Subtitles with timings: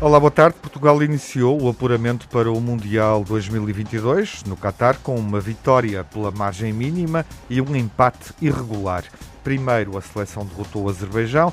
[0.00, 0.56] Olá, boa tarde.
[0.62, 6.72] Portugal iniciou o apuramento para o Mundial 2022 no Qatar com uma vitória pela margem
[6.72, 9.04] mínima e um empate irregular.
[9.44, 11.52] Primeiro, a seleção derrotou o Azerbaijão,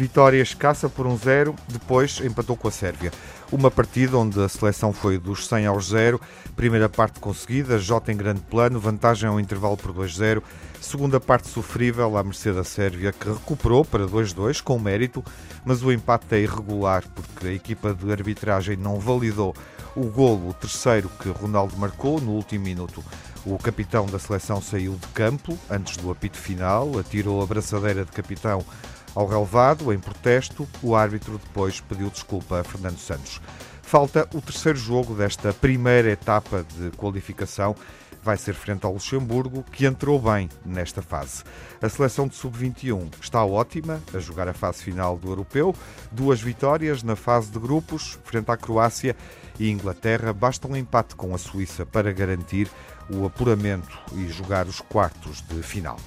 [0.00, 3.12] vitória escassa por um zero, depois empatou com a Sérvia.
[3.52, 6.18] Uma partida onde a seleção foi dos 100 aos 0,
[6.56, 10.42] primeira parte conseguida, Jota em grande plano, vantagem ao intervalo por 2-0,
[10.80, 15.22] segunda parte sofrível à mercê da Sérvia, que recuperou para 2-2 com mérito,
[15.66, 19.54] mas o empate é irregular porque a equipa de arbitragem não validou
[19.94, 23.04] o golo, o terceiro que Ronaldo marcou no último minuto.
[23.44, 28.12] O capitão da seleção saiu de campo antes do apito final, atirou a braçadeira de
[28.12, 28.64] capitão
[29.14, 33.40] ao relevado, em protesto, o árbitro depois pediu desculpa a Fernando Santos.
[33.82, 37.74] Falta o terceiro jogo desta primeira etapa de qualificação
[38.22, 41.42] vai ser frente ao Luxemburgo, que entrou bem nesta fase.
[41.80, 45.74] A seleção de sub-21 está ótima a jogar a fase final do europeu,
[46.10, 49.16] duas vitórias na fase de grupos, frente à Croácia
[49.58, 50.32] e Inglaterra.
[50.32, 52.68] Basta um empate com a Suíça para garantir
[53.08, 55.98] o apuramento e jogar os quartos de final.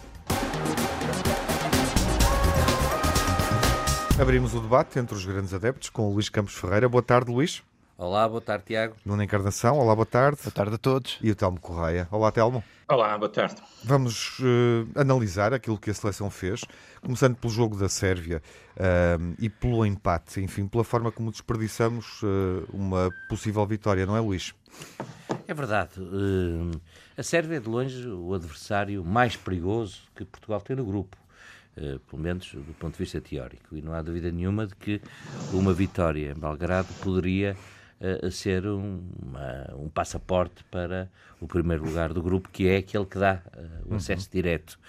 [4.19, 6.87] Abrimos o debate entre os grandes adeptos com o Luís Campos Ferreira.
[6.87, 7.63] Boa tarde, Luís.
[7.97, 8.95] Olá, boa tarde, Tiago.
[9.03, 10.39] Nuno Encarnação, olá, boa tarde.
[10.43, 11.17] Boa tarde a todos.
[11.21, 12.07] E o Telmo Correia.
[12.11, 12.63] Olá, Telmo.
[12.87, 13.55] Olá, boa tarde.
[13.83, 16.61] Vamos uh, analisar aquilo que a seleção fez,
[17.01, 18.41] começando pelo jogo da Sérvia
[18.77, 24.19] uh, e pelo empate, enfim, pela forma como desperdiçamos uh, uma possível vitória, não é,
[24.19, 24.53] Luís?
[25.47, 25.91] É verdade.
[27.17, 31.17] a Sérvia é de longe o adversário mais perigoso que Portugal tem no grupo.
[31.75, 33.75] Uh, pelo menos do ponto de vista teórico.
[33.75, 35.01] E não há dúvida nenhuma de que
[35.51, 37.57] uma vitória em Belgrado poderia
[38.21, 43.05] a ser um, uma, um passaporte para o primeiro lugar do grupo, que é aquele
[43.05, 44.31] que dá uh, o acesso uhum.
[44.31, 44.79] direto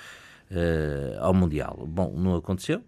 [0.51, 1.87] uh, ao Mundial.
[1.87, 2.83] Bom, não aconteceu,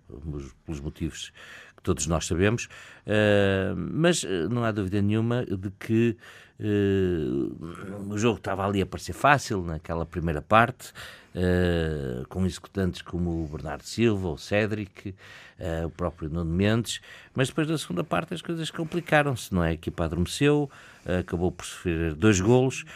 [0.64, 1.32] pelos motivos
[1.76, 2.64] que todos nós sabemos,
[3.06, 6.16] uh, mas não há dúvida nenhuma de que
[6.58, 10.90] o jogo estava ali a parecer fácil naquela primeira parte,
[11.34, 17.02] uh, com executantes como o Bernardo Silva, o Cédric, uh, o próprio Nuno Mendes,
[17.34, 19.68] mas depois da segunda parte as coisas complicaram-se, não é?
[19.68, 20.70] A equipa adormeceu,
[21.04, 22.86] uh, acabou por sofrer dois golos,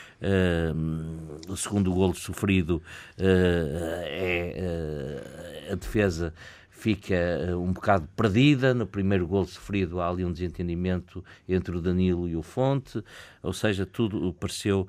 [1.49, 2.83] o segundo golo sofrido
[3.19, 5.23] é
[5.71, 6.33] a defesa
[6.81, 7.15] fica
[7.59, 8.73] um bocado perdida.
[8.73, 13.05] No primeiro gol sofrido há ali um desentendimento entre o Danilo e o Fonte,
[13.43, 14.89] ou seja, tudo pareceu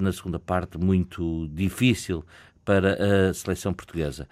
[0.00, 2.24] na segunda parte muito difícil
[2.64, 4.28] para a seleção portuguesa.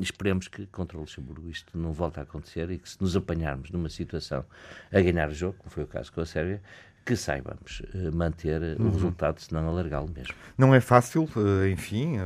[0.00, 3.70] Esperemos que contra o Luxemburgo isto não volte a acontecer e que se nos apanharmos
[3.70, 4.46] numa situação
[4.90, 6.62] a ganhar o jogo, como foi o caso com a Sérvia,
[7.06, 8.88] que saibamos uh, manter uhum.
[8.88, 10.34] o resultado, se não alargá-lo mesmo.
[10.58, 12.16] Não é fácil, uh, enfim,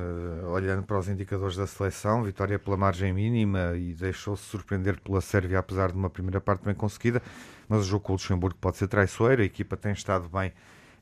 [0.50, 5.58] olhando para os indicadores da seleção, vitória pela margem mínima e deixou-se surpreender pela Sérvia,
[5.58, 7.22] apesar de uma primeira parte bem conseguida,
[7.68, 10.52] mas o jogo com o Luxemburgo pode ser traiçoeiro, a equipa tem estado bem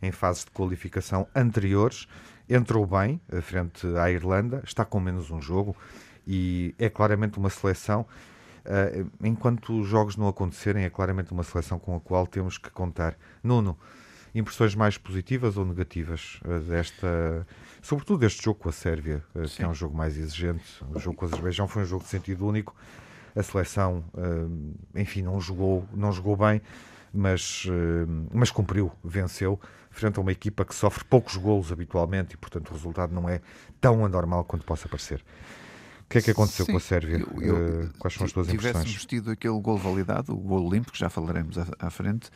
[0.02, 2.06] em fases de qualificação anteriores
[2.48, 5.76] entrou bem frente à Irlanda, está com menos um jogo
[6.26, 8.06] e é claramente uma seleção.
[8.68, 12.70] Uh, enquanto os jogos não acontecerem, é claramente uma seleção com a qual temos que
[12.70, 13.16] contar.
[13.42, 13.78] Nuno,
[14.34, 17.46] impressões mais positivas ou negativas uh, desta,
[17.80, 20.84] sobretudo deste jogo com a Sérvia, uh, que é um jogo mais exigente.
[20.94, 22.76] O jogo com o Azerbaijão foi um jogo de sentido único.
[23.34, 24.02] A seleção,
[24.96, 26.60] enfim, não jogou, não jogou bem,
[27.12, 27.64] mas,
[28.32, 32.72] mas cumpriu, venceu frente a uma equipa que sofre poucos golos habitualmente e, portanto, o
[32.72, 33.40] resultado não é
[33.80, 35.22] tão anormal quanto possa parecer.
[36.08, 37.18] O que é que aconteceu Sim, com a Sérvia?
[37.18, 38.76] Eu, eu, eh, Quais são as tuas impressões?
[38.76, 42.30] Se tivéssemos tido aquele gol validado, o gol limpo, que já falaremos à, à frente,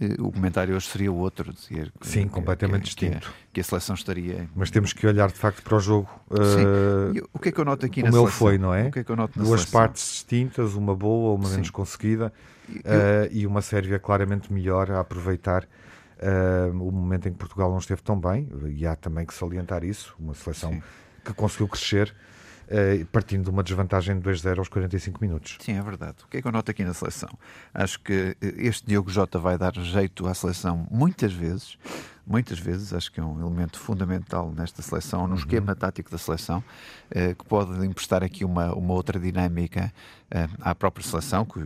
[0.00, 1.52] eh, o comentário hoje seria outro.
[1.52, 3.20] Dizer Sim, que, completamente que, distinto.
[3.20, 4.48] Que a, que a, seleção estaria.
[4.56, 6.08] Mas temos que olhar de facto para o jogo.
[6.30, 7.20] Sim.
[7.20, 8.24] Uh, o que é que eu noto aqui na seleção?
[8.24, 8.88] ele foi, não é?
[8.88, 9.78] O que é que eu noto Duas seleção?
[9.78, 11.72] partes distintas, uma boa, uma menos Sim.
[11.74, 12.32] conseguida,
[12.70, 12.80] eu...
[12.80, 17.78] uh, e uma Sérvia claramente melhor a aproveitar uh, o momento em que Portugal não
[17.78, 20.82] esteve tão bem, e há também que salientar isso, uma seleção Sim.
[21.22, 22.37] que conseguiu crescer uh,
[23.12, 25.56] partindo de uma desvantagem de 2-0 aos 45 minutos.
[25.60, 26.16] Sim, é verdade.
[26.24, 27.30] O que é que eu noto aqui na seleção?
[27.72, 31.78] Acho que este Diogo Jota vai dar jeito à seleção muitas vezes,
[32.28, 35.38] muitas vezes, acho que é um elemento fundamental nesta seleção, no uhum.
[35.38, 36.62] esquema tático da seleção,
[37.10, 39.92] eh, que pode emprestar aqui uma, uma outra dinâmica eh,
[40.60, 41.60] à própria seleção, que,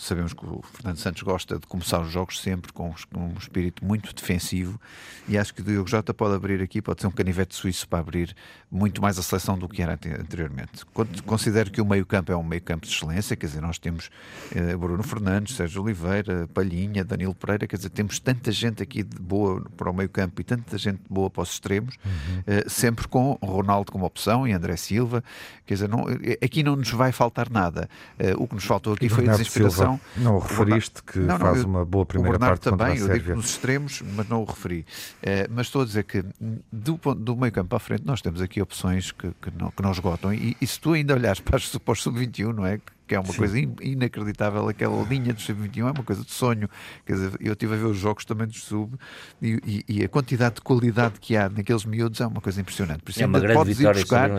[0.00, 4.12] sabemos que o Fernando Santos gosta de começar os jogos sempre com, um espírito muito
[4.12, 4.80] defensivo
[5.28, 8.00] e acho que o Diogo Jota pode abrir aqui, pode ser um canivete suíço para
[8.00, 8.34] abrir
[8.70, 10.84] muito mais a seleção do que era anteriormente.
[11.24, 14.10] Considero que o meio campo é um meio campo de excelência, quer dizer, nós temos
[14.52, 19.20] eh, Bruno Fernandes, Sérgio Oliveira, Palhinha, Danilo Pereira, quer dizer, temos tanta gente aqui de
[19.20, 22.42] boa para o meio campo e tanta gente boa para os extremos, uhum.
[22.46, 25.22] eh, sempre com Ronaldo como opção e André Silva,
[25.64, 27.83] quer dizer, não, eh, aqui não nos vai faltar nada.
[28.18, 30.00] Uh, o que nos faltou aqui foi a desinspiração.
[30.16, 33.34] não o referiste que não, não, faz eu, uma boa primeira parte também, eu digo
[33.34, 34.86] nos extremos, mas não o referi.
[35.22, 36.24] Uh, mas estou a dizer que
[36.72, 39.82] do, do meio campo para a frente nós temos aqui opções que, que, não, que
[39.82, 40.32] não esgotam.
[40.32, 41.54] E, e se tu ainda olhares para
[41.84, 42.80] para os sub-21, não é?
[43.06, 43.38] Que é uma Sim.
[43.38, 44.68] coisa inacreditável.
[44.68, 46.68] Aquela linha do sub-21 é uma coisa de sonho.
[47.04, 48.96] Quer dizer, eu estive a ver os jogos também do sub
[49.42, 53.02] e, e, e, a quantidade de qualidade que há naqueles miúdos é uma coisa impressionante.
[53.02, 54.30] Por isso, é ainda uma podes ir buscar,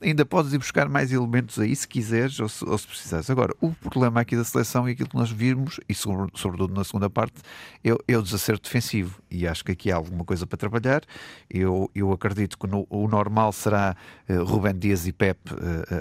[0.00, 3.30] ainda podes ir buscar mais elementos aí se quiseres ou se, ou se precisares.
[3.30, 7.08] Agora, o problema aqui da seleção e aquilo que nós vimos, e sobretudo na segunda
[7.08, 7.40] parte,
[7.82, 9.20] é, é o desacerto defensivo.
[9.30, 11.02] E acho que aqui há alguma coisa para trabalhar.
[11.48, 13.96] Eu, eu acredito que no, o normal será
[14.28, 15.56] uh, Rubem Dias e Pep uh,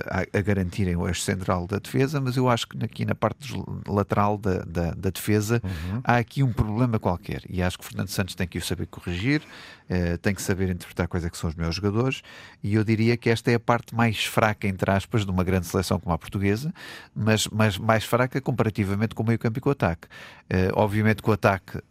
[0.10, 3.14] a, a garantirem o eixo central da defesa defesa, mas eu acho que aqui na
[3.14, 3.54] parte
[3.88, 6.02] lateral da, da, da defesa uhum.
[6.04, 8.88] há aqui um problema qualquer e acho que o Fernando Santos tem que o saber
[8.88, 9.42] corrigir,
[9.90, 12.22] uh, tem que saber interpretar quais é que são os meus jogadores
[12.64, 15.68] e eu diria que esta é a parte mais fraca, entre aspas, de uma grande
[15.68, 16.74] seleção como a portuguesa,
[17.16, 20.08] mas, mas mais fraca comparativamente com o meio campo e com o ataque.
[20.52, 21.82] Uh, obviamente que o ataque, uh,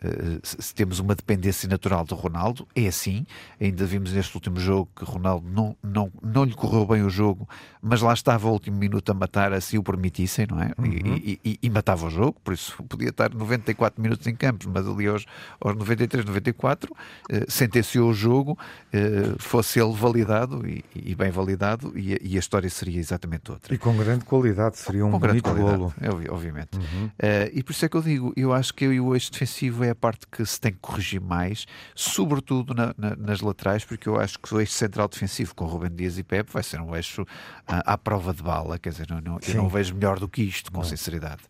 [0.42, 3.24] se temos uma dependência natural do Ronaldo, é assim,
[3.60, 7.48] ainda vimos neste último jogo que Ronaldo não, não, não lhe correu bem o jogo,
[7.80, 10.72] mas lá estava o último minuto a matar, assim o permitissem, não é?
[10.78, 11.16] Uhum.
[11.16, 14.86] E, e, e, matava o jogo, por isso podia estar 94 minutos em campos, mas
[14.86, 15.24] ali aos,
[15.60, 16.94] aos 93, 94
[17.30, 18.58] eh, sentenciou o jogo,
[18.92, 23.74] eh, fosse ele validado e, e bem validado, e, a história seria exatamente outra.
[23.74, 25.94] E com grande qualidade, seria um com bonito golo.
[26.30, 26.76] Obviamente.
[26.76, 27.10] Uhum.
[27.18, 29.90] Eh, e por isso é que eu digo, eu acho que o eixo defensivo é
[29.90, 34.18] a parte que se tem que corrigir mais, sobretudo na, na, nas laterais, porque eu
[34.18, 37.26] acho que o eixo central defensivo com Rubem Dias e Pepe vai ser um eixo
[37.66, 40.42] à, à prova de bala, quer dizer, não, não, eu não vejo melhor do que
[40.42, 40.84] isto, com não.
[40.84, 41.42] sinceridade.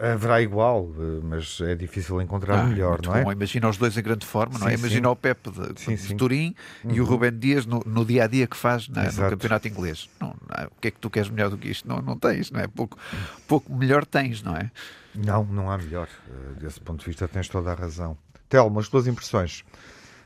[0.00, 0.90] Haverá igual,
[1.22, 3.22] mas é difícil encontrar ah, melhor, não é?
[3.22, 3.32] Bom.
[3.32, 4.74] Imagina os dois em grande forma, sim, não é?
[4.74, 5.12] Imagina sim.
[5.12, 6.90] o Pepe de, sim, de Turim uhum.
[6.90, 7.10] e o uhum.
[7.10, 10.08] Rubén Dias no, no, dia a dia que faz na, no campeonato inglês.
[10.20, 11.86] Não, não, o que é que tu queres melhor do que isto?
[11.88, 12.66] Não, não tens, não é?
[12.66, 12.98] Pouco,
[13.46, 14.70] pouco melhor tens, não é?
[15.14, 16.08] Não, não há melhor.
[16.28, 18.16] Eh, desse ponto de vista, tens toda a razão.
[18.48, 19.64] Telmo, as tuas impressões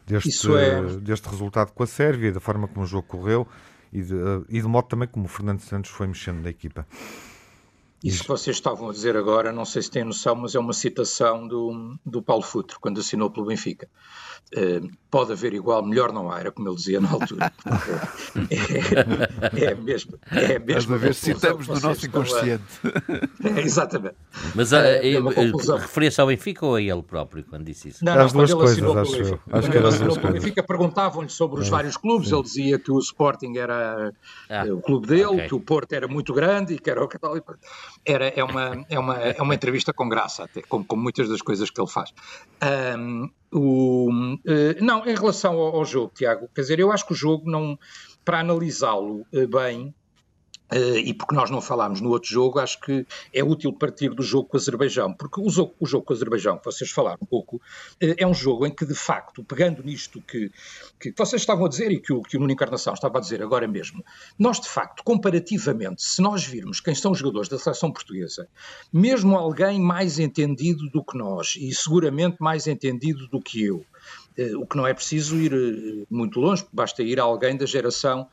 [0.06, 0.82] deste, é...
[1.00, 3.46] deste resultado com a Sérvia, da forma como o jogo correu
[3.92, 6.86] e de, eh, e de modo também como o Fernando Santos foi mexendo na equipa.
[8.02, 10.72] Isso que vocês estavam a dizer agora, não sei se têm noção, mas é uma
[10.72, 13.88] citação do, do Paulo Futro, quando assinou pelo Benfica.
[14.56, 17.52] Uh, pode haver igual, melhor não há, era como ele dizia na altura.
[19.52, 20.18] é, é, mesmo.
[20.30, 22.62] É mesmo a ver, citamos no nosso inconsciente.
[23.44, 23.48] A...
[23.48, 24.16] É, exatamente.
[24.54, 25.20] Mas é, é,
[25.78, 28.02] referia-se ao Benfica ou a ele próprio quando disse isso?
[28.02, 29.40] Não, não, As duas coisas, acho eu.
[29.52, 30.32] Acho que era as duas coisas.
[30.32, 31.70] Benfica perguntavam-lhe sobre os é.
[31.70, 32.36] vários clubes, Sim.
[32.36, 34.14] ele dizia que o Sporting era
[34.48, 35.48] ah, o clube dele, okay.
[35.48, 37.54] que o Porto era muito grande e que era o Católico
[38.08, 41.42] era, é, uma, é, uma, é uma entrevista com graça, até, como, como muitas das
[41.42, 42.12] coisas que ele faz.
[42.98, 47.12] Um, o, uh, não, em relação ao, ao, jogo, Tiago, quer dizer, eu acho que
[47.12, 47.78] o jogo, não,
[48.24, 49.94] para analisá-lo uh, bem,
[50.70, 54.22] Uh, e porque nós não falámos no outro jogo, acho que é útil partir do
[54.22, 57.18] jogo com o Azerbaijão, porque o jogo, o jogo com o Azerbaijão, que vocês falaram
[57.22, 57.60] um pouco, uh,
[58.16, 60.50] é um jogo em que, de facto, pegando nisto que,
[61.00, 63.42] que vocês estavam a dizer e que o, que o Nuno Encarnação estava a dizer
[63.42, 64.04] agora mesmo,
[64.38, 68.48] nós, de facto, comparativamente, se nós virmos quem são os jogadores da seleção portuguesa,
[68.92, 73.84] mesmo alguém mais entendido do que nós, e seguramente mais entendido do que eu,
[74.56, 78.28] o que não é preciso ir muito longe, basta ir a alguém da geração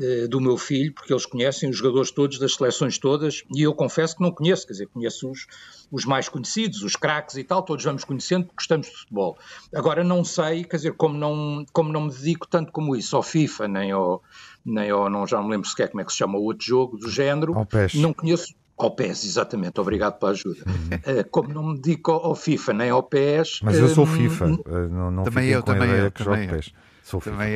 [0.00, 3.74] eh, do meu filho, porque eles conhecem os jogadores todos das seleções todas, e eu
[3.74, 5.46] confesso que não conheço, quer dizer, conheço os,
[5.90, 9.36] os mais conhecidos, os craques e tal, todos vamos conhecendo porque gostamos de futebol.
[9.74, 13.22] Agora não sei, quer dizer, como não, como não me dedico tanto como isso ao
[13.22, 14.22] FIFA, nem ao,
[14.64, 16.64] nem ao, não, já não me lembro sequer como é que se chama o outro
[16.64, 17.52] jogo do género,
[17.94, 20.62] não conheço, ao PES, exatamente, obrigado pela ajuda.
[20.66, 21.20] Uhum.
[21.20, 23.60] Uh, como não me dedico ao, FIFA nem ao PES.
[23.62, 26.56] Mas eu sou um, FIFA, uh, não, não também eu, também eu, também eu.
[26.56, 26.72] PES.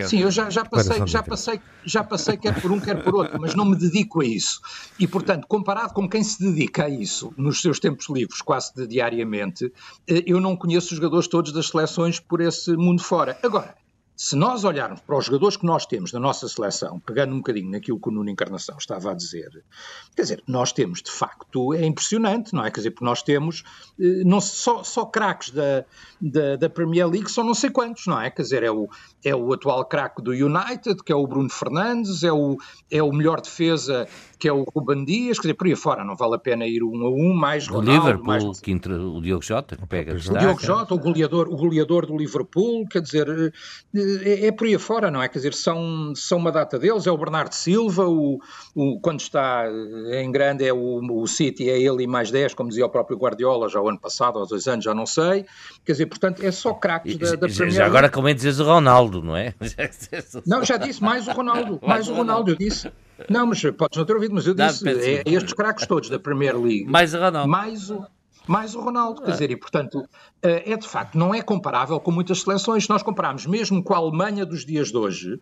[0.08, 3.40] Sim, eu já, já, passei, já, passei, já passei quer por um, quer por outro,
[3.40, 4.60] mas não me dedico a isso.
[4.98, 8.86] E, portanto, comparado com quem se dedica a isso nos seus tempos livres, quase de
[8.86, 9.72] diariamente,
[10.08, 13.38] eh, eu não conheço os jogadores todos das seleções por esse mundo fora.
[13.44, 13.76] Agora,
[14.16, 17.70] se nós olharmos para os jogadores que nós temos na nossa seleção, pegando um bocadinho
[17.70, 19.64] naquilo que o Nuno Encarnação estava a dizer,
[20.14, 22.70] quer dizer, nós temos de facto, é impressionante, não é?
[22.70, 23.64] Quer dizer, porque nós temos
[23.98, 25.84] eh, não, só, só craques da,
[26.20, 28.30] da, da, Premier League, são não sei quantos, não é?
[28.30, 28.88] Quer dizer, é o,
[29.24, 32.56] é o atual craque do United, que é o Bruno Fernandes, é o,
[32.90, 34.06] é o melhor defesa
[34.44, 36.82] que é o Ruben Dias, quer dizer, por aí fora, não vale a pena ir
[36.82, 38.60] um a um, mais o Ronaldo, Liverpool, mais...
[38.60, 42.14] que entra, o Diogo Jota, que pega O Diogo Jota, o goleador, o goleador do
[42.14, 43.26] Liverpool, quer dizer,
[44.24, 45.28] é, é por aí fora, não é?
[45.28, 48.38] Quer dizer, são, são uma data deles, é o Bernardo Silva, o,
[48.74, 49.64] o, quando está
[50.12, 53.16] em grande é o, o City, é ele e mais 10, como dizia o próprio
[53.16, 55.46] Guardiola, já o ano passado, há dois anos, já não sei,
[55.84, 59.22] quer dizer, portanto, é só craques da, da Já agora, como é dizes o Ronaldo,
[59.22, 59.54] não é?
[60.46, 62.90] Não, já disse, mais o Ronaldo, mais o Ronaldo, eu disse.
[63.28, 66.56] Não, mas podes não ter ouvido, mas eu disse, é, estes craques todos da Premier
[66.56, 66.86] League.
[66.86, 67.48] Mais o Ronaldo.
[67.48, 68.04] Mais o,
[68.46, 70.06] mais o Ronaldo, quer dizer, e portanto,
[70.42, 72.84] eh, é de facto, não é comparável com muitas seleções.
[72.84, 75.40] Se nós compararmos mesmo com a Alemanha dos dias de hoje,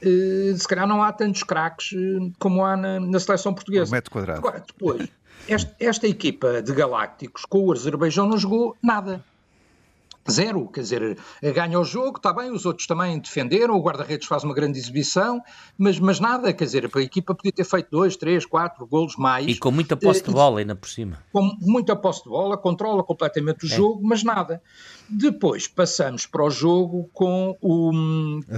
[0.00, 3.90] eh, se calhar não há tantos craques eh, como há na, na seleção portuguesa.
[3.90, 4.38] Um metro quadrado.
[4.38, 5.08] Agora, depois,
[5.48, 9.24] esta, esta equipa de Galácticos com o Azerbaijão não jogou nada.
[10.30, 11.18] Zero, quer dizer,
[11.54, 15.42] ganha o jogo, está bem, os outros também defenderam, o guarda-redes faz uma grande exibição,
[15.76, 19.46] mas, mas nada, quer dizer, a equipa podia ter feito dois, três, quatro golos mais.
[19.46, 21.18] E com muita posse de bola ainda por cima.
[21.32, 23.76] Com muita posse de bola, controla completamente o é.
[23.76, 24.62] jogo, mas nada.
[25.08, 27.90] Depois passamos para o jogo com, o,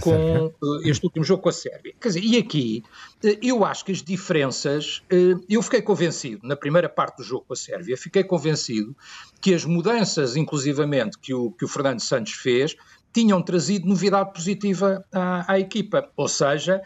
[0.00, 1.93] com eh, este último jogo com a Sérvia.
[2.00, 2.85] Quer dizer, e aqui
[3.25, 7.45] eh, eu acho que as diferenças, eh, eu fiquei convencido, na primeira parte do jogo
[7.49, 8.97] com a Sérvia, fiquei convencido
[9.41, 12.76] que as mudanças, inclusivamente, que o, que o Fernando Santos fez,
[13.16, 16.82] tinham trazido novidade positiva à, à, equipa, ou seja,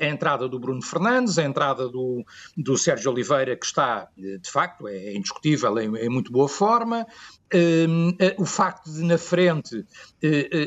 [0.00, 2.24] a entrada do Bruno Fernandes, a entrada do,
[2.56, 7.04] do Sérgio Oliveira, que está, de facto, é indiscutível, em, em muito boa forma,
[7.52, 9.84] um, eh, o facto de na frente,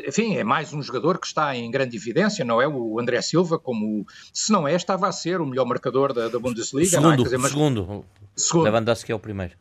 [0.05, 2.67] enfim, é mais um jogador que está em grande evidência, não é?
[2.67, 6.39] O André Silva, como se não é, estava a ser o melhor marcador da, da
[6.39, 6.89] Bundesliga.
[6.89, 7.23] Segundo, é?
[7.23, 7.51] dizer, mas...
[7.51, 8.03] segundo.
[8.35, 8.63] segundo.
[8.65, 9.55] Lewandowski é o primeiro.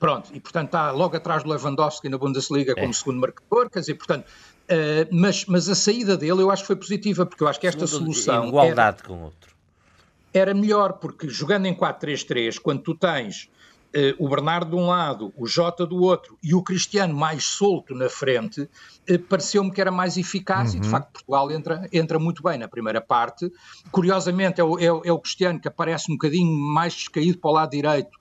[0.00, 2.92] Pronto, e portanto está logo atrás do Lewandowski na Bundesliga como é.
[2.94, 4.24] segundo marcador, quer dizer, portanto,
[4.70, 7.66] uh, mas, mas a saída dele eu acho que foi positiva, porque eu acho que
[7.66, 8.44] esta segundo, solução.
[8.44, 9.54] Em igualdade era, com o outro.
[10.32, 13.50] Era melhor, porque jogando em 4-3-3, quando tu tens
[13.94, 17.94] uh, o Bernardo de um lado, o Jota do outro e o Cristiano mais solto
[17.94, 20.76] na frente, uh, pareceu-me que era mais eficaz uhum.
[20.76, 20.92] e de uhum.
[20.92, 23.50] facto Portugal entra, entra muito bem na primeira parte.
[23.90, 27.54] Curiosamente é o, é, é o Cristiano que aparece um bocadinho mais descaído para o
[27.54, 28.14] lado direito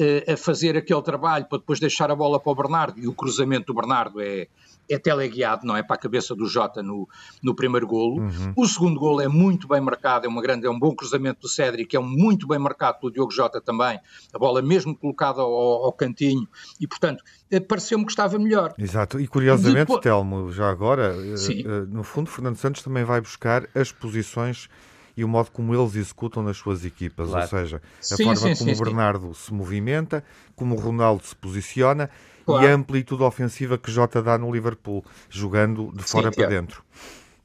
[0.00, 3.12] uh, a fazer aquele trabalho para depois deixar a bola para o Bernardo e o
[3.12, 4.48] cruzamento do Bernardo é,
[4.88, 5.82] é teleguiado, não é?
[5.82, 7.08] Para a cabeça do Jota no,
[7.42, 8.22] no primeiro golo.
[8.22, 8.52] Uhum.
[8.56, 11.48] O segundo golo é muito bem marcado, é, uma grande, é um bom cruzamento do
[11.48, 13.98] Cédric, é um muito bem marcado pelo Diogo Jota também,
[14.32, 15.50] a bola mesmo colocada ao,
[15.84, 16.48] ao cantinho,
[16.80, 18.74] e portanto, eh, pareceu-me que estava melhor.
[18.78, 20.00] Exato, e curiosamente, Depois...
[20.00, 24.68] Telmo, já agora, uh, no fundo, Fernando Santos também vai buscar as posições
[25.16, 27.42] e o modo como eles executam nas suas equipas, claro.
[27.42, 30.22] ou seja, a sim, forma sim, como sim, o Bernardo se movimenta,
[30.54, 32.10] como o Ronaldo se posiciona
[32.46, 32.64] claro.
[32.64, 36.48] e a amplitude ofensiva que Jota dá no Liverpool, jogando de fora para é.
[36.48, 36.82] dentro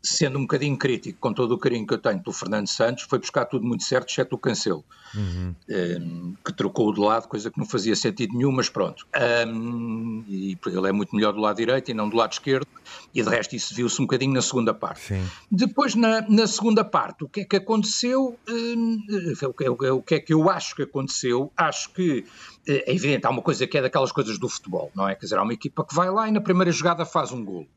[0.02, 3.20] sendo um bocadinho crítico, com todo o carinho que eu tenho pelo Fernando Santos, foi
[3.20, 5.56] buscar tudo muito certo, exceto o Cancelo, uhum.
[5.70, 9.06] um, ehm, que trocou de lado, coisa que não fazia sentido nenhum, mas pronto.
[9.48, 12.68] Um, e ele é muito melhor do lado direito e não do lado esquerdo,
[13.14, 15.02] e de resto isso viu-se um bocadinho na segunda parte.
[15.02, 15.24] Sim.
[15.52, 18.40] Depois, na, na, segunda parte, o que é que aconteceu?
[18.50, 19.36] Um, ehm,
[19.70, 21.52] o, o que é que eu acho que aconteceu?
[21.56, 22.26] Acho que
[22.68, 25.14] eh, é evidente, há uma coisa que é daquelas coisas do futebol, não é?
[25.14, 27.68] Quer dizer, há uma equipa que vai lá e na primeira jogada faz um golo.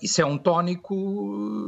[0.00, 0.94] Isso é um tónico,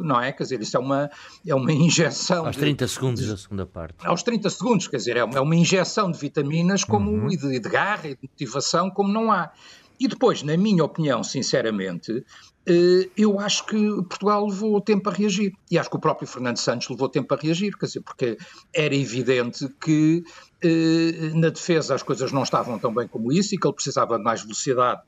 [0.04, 0.32] não é?
[0.32, 1.10] Quer dizer, isso é uma,
[1.46, 2.46] é uma injeção.
[2.46, 4.06] Aos 30 de, segundos da segunda parte.
[4.06, 7.30] Aos 30 segundos, quer dizer, é uma, é uma injeção de vitaminas como, uhum.
[7.30, 9.52] e, de, de garra e de motivação como não há.
[9.98, 12.24] E depois, na minha opinião, sinceramente,
[12.66, 15.52] eh, eu acho que Portugal levou tempo a reagir.
[15.70, 18.36] E acho que o próprio Fernando Santos levou tempo a reagir, quer dizer, porque
[18.74, 20.22] era evidente que
[20.62, 24.18] eh, na defesa as coisas não estavam tão bem como isso e que ele precisava
[24.18, 25.00] de mais velocidade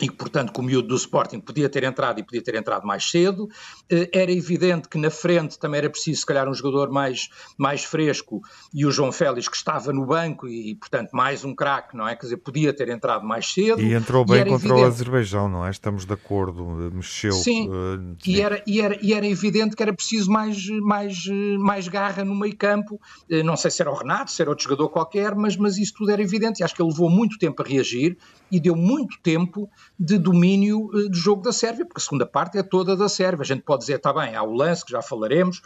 [0.00, 2.86] e que, portanto, que o miúdo do Sporting podia ter entrado e podia ter entrado
[2.86, 3.48] mais cedo.
[3.90, 7.82] Eh, era evidente que na frente também era preciso, se calhar, um jogador mais, mais
[7.82, 8.40] fresco
[8.72, 12.14] e o João Félix, que estava no banco e, portanto, mais um craque, não é?
[12.14, 13.80] Quer dizer, podia ter entrado mais cedo.
[13.80, 14.82] E entrou bem e contra evidente...
[14.82, 15.70] o Azerbaijão, não é?
[15.70, 17.32] Estamos de acordo, mexeu.
[17.32, 21.24] Sim, uh, e, era, e, era, e era evidente que era preciso mais, mais,
[21.58, 23.00] mais garra no meio campo.
[23.44, 26.12] Não sei se era o Renato, se era outro jogador qualquer, mas, mas isso tudo
[26.12, 28.16] era evidente e acho que ele levou muito tempo a reagir
[28.50, 32.58] e deu muito tempo de domínio uh, do jogo da Sérvia, porque a segunda parte
[32.58, 33.42] é toda da Sérvia.
[33.42, 35.60] A gente pode dizer, está bem, há o lance, que já falaremos,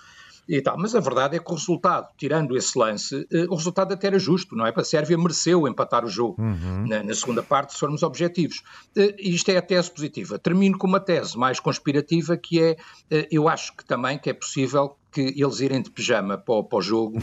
[0.48, 0.76] e tal.
[0.78, 4.18] Mas a verdade é que o resultado, tirando esse lance, eh, o resultado até era
[4.18, 4.72] justo, não é?
[4.74, 6.86] A Sérvia mereceu empatar o jogo uhum.
[6.86, 8.62] na, na, segunda parte, se formos objetivos.
[8.96, 10.38] Eh, isto é a tese positiva.
[10.38, 12.76] Termino com uma tese mais conspirativa, que é,
[13.10, 16.64] eh, eu acho que também que é possível que eles irem de pijama para o,
[16.64, 17.22] para o jogo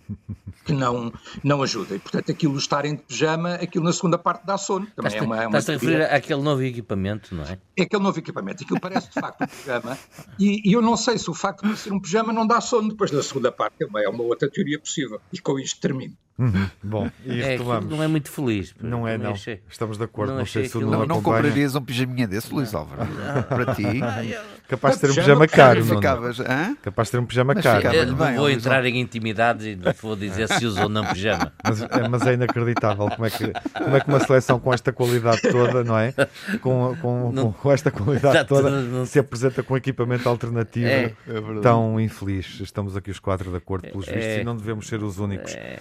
[0.64, 1.12] que não,
[1.42, 1.96] não ajuda.
[1.96, 4.86] E, portanto, aquilo estarem de pijama, aquilo na segunda parte dá sono.
[4.94, 7.58] Também é uma, é uma Estás a referir àquele novo equipamento, não é?
[7.76, 8.62] É aquele novo equipamento.
[8.62, 9.98] Aquilo parece, de facto, um pijama.
[10.38, 12.90] E, e, eu não sei se o facto de ser um pijama não dá sono
[12.90, 13.82] depois da segunda parte.
[13.82, 15.20] É uma, é uma outra teoria possível.
[15.32, 16.16] E com isto termino.
[16.38, 16.66] Uhum.
[16.82, 18.74] Bom, e é, não é muito feliz.
[18.80, 19.32] Não é, não.
[19.32, 19.60] Achei.
[19.68, 20.30] Estamos de acordo.
[20.30, 23.08] Não, não sei se não, não, não comprarias um pijaminha desse, Luís Álvaro?
[23.48, 23.84] Para ti?
[24.72, 25.84] Capaz de ter um pijama caro.
[25.84, 26.38] Ficavas,
[26.82, 28.06] Capaz de ter um pijama mas caro.
[28.06, 31.52] Não bem, vou entrar em intimidade e vou dizer se usou ou não pijama.
[31.62, 34.92] Mas é, mas é inacreditável como é, que, como é que uma seleção com esta
[34.92, 36.12] qualidade toda, não é?
[36.60, 41.60] Com, com, não, com esta qualidade toda, não, se apresenta com equipamento alternativo é, é
[41.62, 42.60] tão infeliz.
[42.60, 45.54] Estamos aqui os quatro de acordo, pelos é, vistos, e não devemos ser os únicos
[45.54, 45.80] é.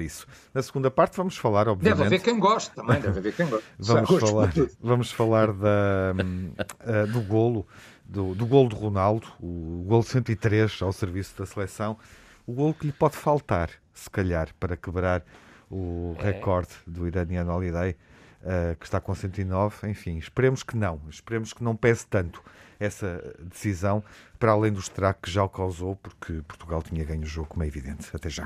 [0.00, 0.26] Isso.
[0.52, 1.98] Na segunda parte vamos falar, obviamente...
[1.98, 3.66] Deve haver quem goste também, deve haver quem goste.
[3.78, 7.66] vamos, falar, vamos falar da, uh, do golo
[8.08, 11.98] do, do gol de Ronaldo, o gol 103 ao serviço da seleção,
[12.46, 15.24] o gol que lhe pode faltar, se calhar, para quebrar
[15.70, 16.30] o é.
[16.30, 17.96] recorde do iraniano Holiday,
[18.46, 19.90] uh, que está com 109.
[19.90, 22.42] Enfim, esperemos que não, esperemos que não pese tanto
[22.78, 24.04] essa decisão,
[24.38, 27.64] para além do estrago que já o causou, porque Portugal tinha ganho o jogo, como
[27.64, 28.08] é evidente.
[28.14, 28.44] Até já.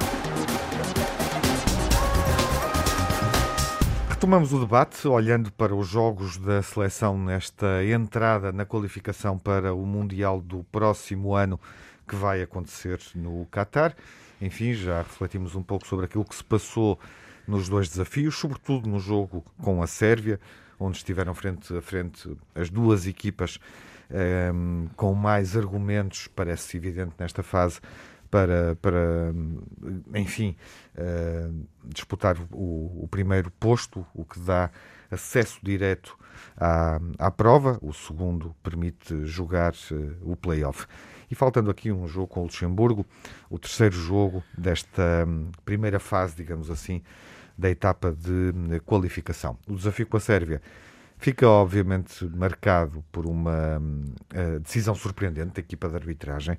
[4.08, 9.84] Retomamos o debate olhando para os jogos da seleção nesta entrada na qualificação para o
[9.86, 11.58] Mundial do próximo ano
[12.06, 13.96] que vai acontecer no Qatar.
[14.40, 16.98] Enfim, já refletimos um pouco sobre aquilo que se passou
[17.50, 20.40] nos dois desafios, sobretudo no jogo com a Sérvia,
[20.78, 23.58] onde estiveram frente a frente as duas equipas
[24.10, 27.80] um, ehm, com mais argumentos, parece evidente nesta fase,
[28.30, 29.34] para, para
[30.14, 30.56] enfim,
[30.96, 34.70] uh, disputar o, o, primeiro posto, o que dá
[35.10, 36.16] acesso direto
[36.56, 40.86] à, à prova, o segundo permite jogar uh, o play-off.
[41.28, 43.04] E faltando aqui um jogo com o Luxemburgo,
[43.48, 47.02] o terceiro jogo desta um, primeira fase, digamos assim,
[47.60, 49.56] da etapa de um, qualificação.
[49.68, 50.62] O desafio com a Sérvia
[51.18, 56.56] fica obviamente marcado por uma uh, decisão surpreendente da equipa de arbitragem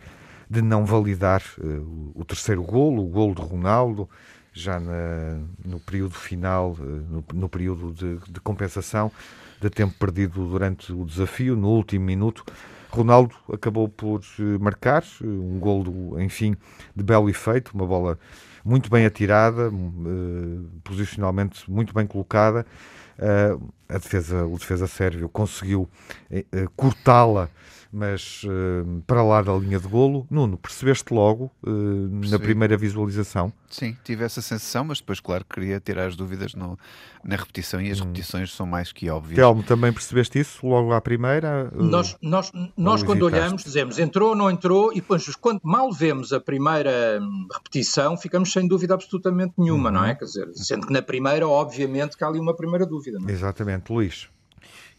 [0.47, 4.07] de não validar uh, o terceiro golo, o golo de Ronaldo,
[4.53, 9.11] já na, no período final, no, no, período de, de, compensação,
[9.59, 12.43] de tempo perdido durante o desafio, no último minuto.
[12.91, 16.55] Ronaldo acabou por uh, marcar um golo, enfim,
[16.95, 18.19] de belo efeito, uma bola
[18.63, 19.71] muito bem atirada,
[20.83, 22.65] posicionalmente muito bem colocada.
[23.91, 25.89] A defesa, o defesa sérvio conseguiu
[26.75, 27.49] cortá-la
[27.91, 30.25] mas uh, para lá da linha de golo.
[30.31, 33.51] Nuno, percebeste logo na primeira visualização?
[33.71, 36.77] Sim, tive essa sensação, mas depois, claro, queria tirar as dúvidas no,
[37.23, 38.03] na repetição e as hum.
[38.05, 39.37] repetições são mais que óbvias.
[39.37, 41.71] Telmo, também percebeste isso logo à primeira?
[41.73, 45.89] Uh, nós, nós, nós quando olhamos, dizemos entrou ou não entrou, e depois, quando mal
[45.91, 49.95] vemos a primeira hum, repetição, ficamos sem dúvida absolutamente nenhuma, uhum.
[49.95, 50.15] não é?
[50.15, 53.19] Quer dizer, sendo que na primeira, obviamente, que há ali uma primeira dúvida.
[53.25, 53.31] É?
[53.31, 54.29] Exatamente, Luís.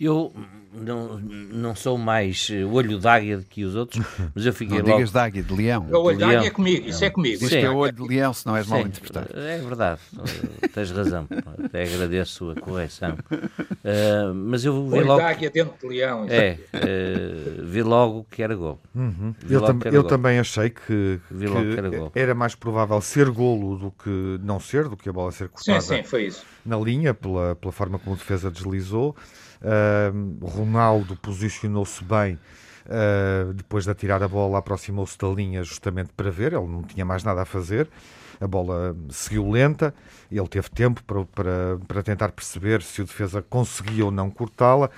[0.03, 0.33] Eu
[0.73, 4.97] não, não sou mais olho d'águia do que os outros, mas eu fiquei não logo...
[4.97, 5.87] digas d'águia, de leão.
[5.91, 7.39] O olho d'águia é comigo, isso é comigo.
[7.39, 9.29] Diz que é olho de leão, se não és Sim, mal interpretado.
[9.39, 10.01] É verdade,
[10.75, 11.27] tens razão.
[11.65, 13.17] Até agradeço a correção.
[13.31, 15.21] Uh, mas eu vi olho logo...
[15.21, 16.27] d'águia dentro de leão.
[16.29, 18.81] É, uh, vi logo que era gol.
[18.95, 19.35] Uhum.
[19.49, 20.05] Eu, tam eu gol.
[20.05, 24.59] também achei que, vi que, que era, era, mais provável ser golo do que não
[24.59, 26.45] ser, do que a bola ser cortada sim, sim, foi isso.
[26.65, 29.15] na linha, pela, pela forma como a defesa deslizou.
[29.63, 32.39] Uh, Ronaldo posicionou-se bem
[32.87, 37.05] uh, depois de atirar a bola, aproximou-se da linha justamente para ver, ele não tinha
[37.05, 37.89] mais nada a fazer.
[38.41, 39.95] A bola seguiu lenta,
[40.31, 44.91] ele teve tempo para, para, para tentar perceber se o defesa conseguia ou não cortá-la.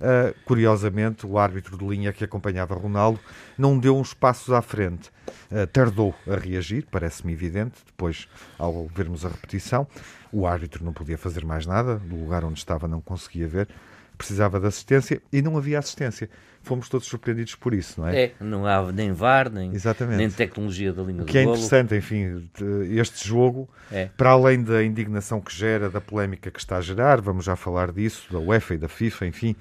[0.00, 3.20] Uh, curiosamente, o árbitro de linha que acompanhava Ronaldo
[3.56, 5.10] não deu uns passos à frente.
[5.50, 8.26] Uh, tardou a reagir, parece-me evidente, depois,
[8.58, 9.86] ao vermos a repetição.
[10.32, 13.68] O árbitro não podia fazer mais nada, do lugar onde estava não conseguia ver
[14.20, 16.28] precisava de assistência e não havia assistência.
[16.62, 18.24] Fomos todos surpreendidos por isso, não é?
[18.24, 20.18] É, não há nem VAR, nem, Exatamente.
[20.18, 22.46] nem tecnologia da linha do Que é interessante, enfim,
[22.90, 24.10] este jogo, é.
[24.14, 27.90] para além da indignação que gera, da polémica que está a gerar, vamos já falar
[27.90, 29.56] disso, da UEFA e da FIFA, enfim,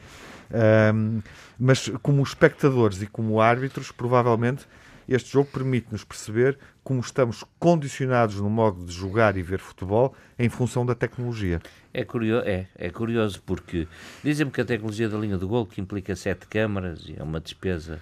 [0.94, 1.22] um,
[1.58, 4.68] mas como espectadores e como árbitros, provavelmente
[5.10, 10.50] este jogo permite-nos perceber como estamos condicionados no modo de jogar e ver futebol em
[10.50, 11.62] função da tecnologia.
[11.94, 13.88] É curioso, é, é curioso porque
[14.24, 17.40] dizem-me que a tecnologia da linha do gol, que implica sete câmaras e é uma
[17.40, 18.00] despesa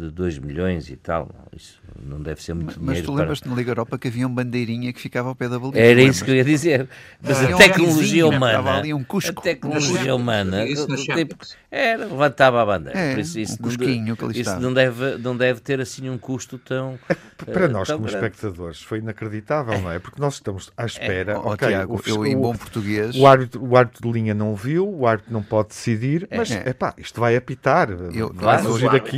[0.00, 1.28] de 2 milhões e tal.
[1.54, 2.98] Isso não deve ser muito mas, dinheiro.
[2.98, 3.50] Mas tu lembras-te para...
[3.50, 5.78] na Liga Europa que havia uma bandeirinha que ficava ao pé da baliza?
[5.78, 6.88] Era isso que eu ia dizer.
[7.22, 8.78] Mas a tecnologia humana.
[8.78, 9.40] Ali um cusco.
[9.40, 10.64] A tecnologia humana.
[10.66, 11.36] Tipo,
[11.70, 12.98] era, levantava a bandeira.
[12.98, 16.08] É, Por isso, isso um cusquinho que ali Isso não deve, não deve ter assim
[16.08, 16.98] um custo tão.
[17.36, 18.16] Para nós, como grande.
[18.16, 19.98] espectadores, foi inacreditável, não é?
[19.98, 21.32] Porque nós estamos à espera.
[21.32, 21.38] É.
[21.38, 23.16] Oh, okay, Tiago, o, eu, em bom português.
[23.16, 26.72] O árbitro, o árbitro de linha não viu, o árbitro não pode decidir, mas é.
[26.72, 27.90] pá, isto vai apitar.
[27.90, 29.16] Eu, vai surgir aqui.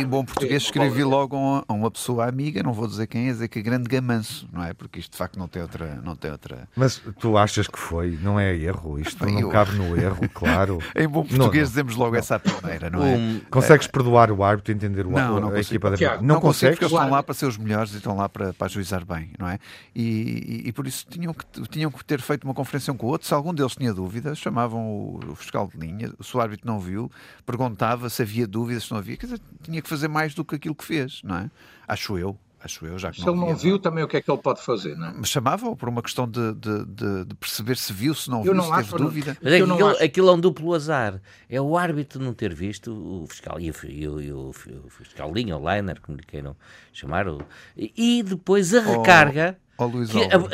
[0.00, 3.48] Em bom português, escrevi logo a uma pessoa amiga, não vou dizer quem é, dizer
[3.48, 4.72] que é grande gamanço, não é?
[4.72, 6.00] Porque isto de facto não tem outra.
[6.04, 6.68] Não tem outra...
[6.76, 8.18] Mas tu achas que foi?
[8.22, 8.98] Não é erro?
[8.98, 9.48] Isto não eu...
[9.48, 10.78] cabe no erro, claro.
[10.96, 11.50] em bom português, não, não.
[11.50, 13.16] dizemos logo essa primeira, não é?
[13.16, 13.90] Um, consegues é...
[13.90, 16.78] perdoar o árbitro, entender o não, não a equipa da Tiago, Não, não consegues?
[16.78, 19.30] Porque eles estão lá para ser os melhores e estão lá para, para ajuizar bem,
[19.38, 19.58] não é?
[19.94, 23.06] E, e, e, por isso tinham que, tinham que ter feito uma conferência um com
[23.06, 23.26] o outro.
[23.26, 26.78] Se algum deles tinha dúvidas, chamavam o, o fiscal de linha, se o árbitro não
[26.78, 27.10] viu,
[27.44, 29.16] perguntava se havia dúvidas, se não havia.
[29.16, 31.50] Quer dizer, tinha que fazer mais do que aquilo que fez, não é?
[31.86, 32.38] Acho eu.
[32.62, 34.40] Acho eu, já que se não ele não viu, também o que é que ele
[34.40, 35.14] pode fazer, não é?
[35.24, 38.64] Chamava-o por uma questão de, de, de, de, perceber se viu, se não viu, não
[38.64, 39.38] se acho, teve dúvida.
[39.42, 40.04] Mas é que aquilo, acho...
[40.04, 41.22] aquilo, é um duplo azar.
[41.48, 44.90] É o árbitro não ter visto, o fiscal e o, e o, e o, o
[44.90, 46.54] fiscal Linha, o Liner, como lhe queiram
[46.92, 47.40] chamar, o,
[47.74, 49.56] e depois a recarga.
[49.78, 49.84] Oh.
[49.84, 50.50] oh Luís Álvaro.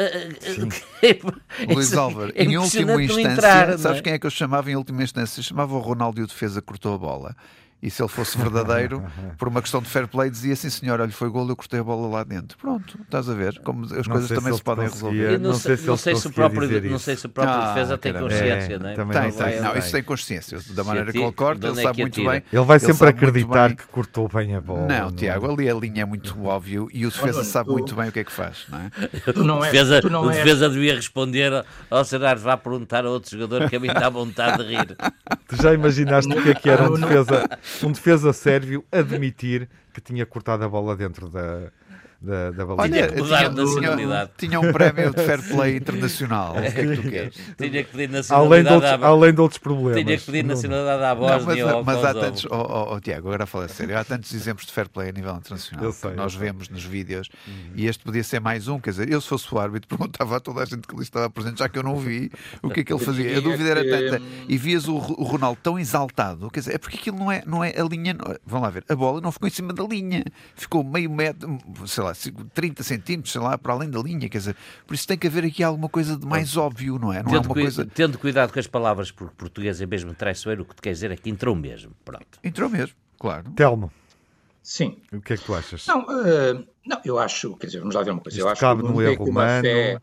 [1.68, 4.02] Luís Álvaro, é em última instância, entrar, sabes é?
[4.02, 5.42] quem é que eu chamava em última instância?
[5.42, 7.36] Chamava o Ronaldo de defesa, cortou a bola
[7.82, 9.04] e se ele fosse verdadeiro,
[9.38, 11.84] por uma questão de fair play, dizia sim senhor, olha, foi gol, eu cortei a
[11.84, 12.56] bola lá dentro.
[12.58, 15.38] Pronto, estás a ver como as não coisas também se, se podem resolver.
[15.38, 17.74] Não, não, sei, se, não sei se o próprio, não sei se o próprio ah,
[17.74, 18.94] defesa tem consciência, é, não é?
[18.94, 19.60] Tem, não, tem.
[19.60, 20.58] não, isso tem consciência.
[20.70, 22.42] Da maneira que ele corta, ele sabe muito bem.
[22.52, 24.86] Ele vai sempre acreditar que cortou bem a bola.
[24.86, 28.12] Não, Tiago, ali a linha é muito óbvio e o defesa sabe muito bem o
[28.12, 28.90] que é que faz, não é?
[29.36, 33.76] Não é defesa, o defesa devia responder ao Serrar, vá perguntar a outro jogador que
[33.76, 34.96] a mim dá vontade de rir.
[35.48, 37.48] Tu já imaginaste o que é que era um defesa,
[37.84, 41.72] um defesa sérvio admitir que tinha cortado a bola dentro da,
[42.26, 42.82] da, da baliza.
[42.82, 46.56] Olha, tinha, tinha, tinha, um prémio de fair play internacional.
[46.58, 47.34] o que é que tu queres?
[47.56, 49.06] Tinha que pedir nacionalidade além de outros, à...
[49.06, 50.04] além de outros problemas.
[50.04, 53.46] Tinha que pedir nacionalidade à Bósnia mas, mas há tantos, oh, oh, oh, Tiago, agora
[53.46, 56.68] fala sério, há tantos exemplos de fair play a nível internacional sei, que nós vemos
[56.68, 57.72] nos vídeos uhum.
[57.74, 58.78] e este podia ser mais um.
[58.80, 61.30] Quer dizer, eu se fosse o árbitro perguntava a toda a gente que ali estava
[61.30, 62.30] presente, já que eu não vi
[62.62, 63.38] o que é que ele fazia.
[63.38, 64.22] A dúvida era tanta.
[64.48, 67.62] E vias o, o Ronaldo tão exaltado, quer dizer, é porque aquilo não é, não
[67.62, 68.16] é a linha.
[68.44, 72.02] Vamos lá ver, a bola não ficou em cima da linha, ficou meio metro, sei
[72.02, 72.14] lá,
[72.54, 75.44] 30 centímetros, sei lá, para além da linha, quer dizer, por isso tem que haver
[75.44, 77.22] aqui alguma coisa de mais óbvio, não é?
[77.22, 77.86] Não tendo, uma coisa...
[77.86, 81.10] tendo cuidado com as palavras, porque português é mesmo traiçoeiro, o que te quer dizer
[81.10, 82.38] é que entrou mesmo, pronto.
[82.42, 83.50] Entrou mesmo, claro.
[83.52, 83.92] Telmo.
[84.62, 84.98] Sim.
[85.12, 85.86] O que é que tu achas?
[85.86, 88.36] Não, uh, não eu acho, quer dizer, vamos lá ver uma coisa.
[88.36, 89.62] Isto eu acho cabe que no erro humano.
[89.62, 90.00] Fé,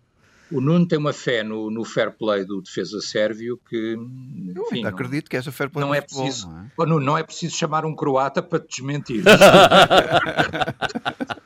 [0.54, 3.96] o Nuno tem uma fé no, no fair play do defesa sérvio que.
[3.96, 6.48] Enfim, eu acredito não, que essa fair play não é preciso.
[6.48, 6.72] Não é?
[6.78, 9.24] Oh, Nuno, não é preciso chamar um croata para te desmentir.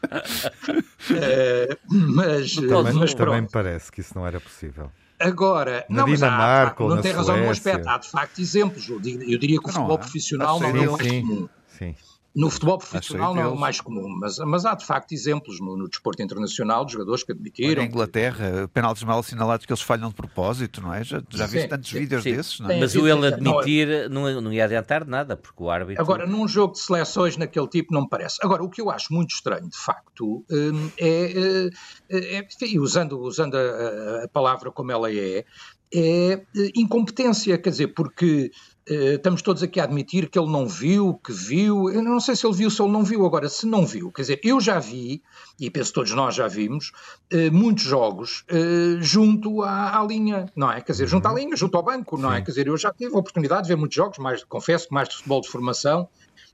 [1.11, 4.91] é, mas, também, mas também me parece que isso não era possível.
[5.19, 7.87] Agora, na não, Dinamarca há, não tem razão no aspecto.
[7.87, 8.87] Há de facto exemplos.
[8.87, 11.49] Eu diria que o futebol profissional não, é o mais comum.
[11.67, 11.95] Sim.
[12.37, 15.75] No futebol profissional não é o mais comum, mas, mas há de facto exemplos no,
[15.75, 17.81] no desporto internacional de jogadores que admitiram.
[17.81, 21.03] Na Inglaterra, penaltis mal assinalados que eles falham de propósito, não é?
[21.03, 22.35] Já, já viste tantos sim, vídeos sim.
[22.35, 22.79] desses, não é?
[22.79, 25.99] Mas o ele admitir não, não ia adiantar nada, porque o árbitro.
[25.99, 28.37] Agora, num jogo de seleções naquele tipo, não me parece.
[28.43, 31.69] Agora, o que eu acho muito estranho, de facto, hum, é,
[32.07, 35.43] é, é e usando, usando a, a palavra como ela é,
[35.91, 36.43] é eh,
[36.75, 38.51] incompetência, quer dizer, porque
[38.89, 42.45] estamos todos aqui a admitir que ele não viu, que viu, eu não sei se
[42.45, 45.21] ele viu, se ele não viu, agora, se não viu, quer dizer, eu já vi,
[45.59, 46.91] e penso todos nós já vimos,
[47.33, 50.81] uh, muitos jogos uh, junto à, à, linha, não é?
[50.81, 51.37] Quer dizer, junto à uhum.
[51.37, 52.35] linha, junto ao banco, não é?
[52.35, 52.41] Sim.
[52.41, 52.45] é?
[52.45, 55.15] Quer dizer, eu já tive a oportunidade de ver muitos jogos, mais, confesso, mais de
[55.15, 56.07] futebol de formação,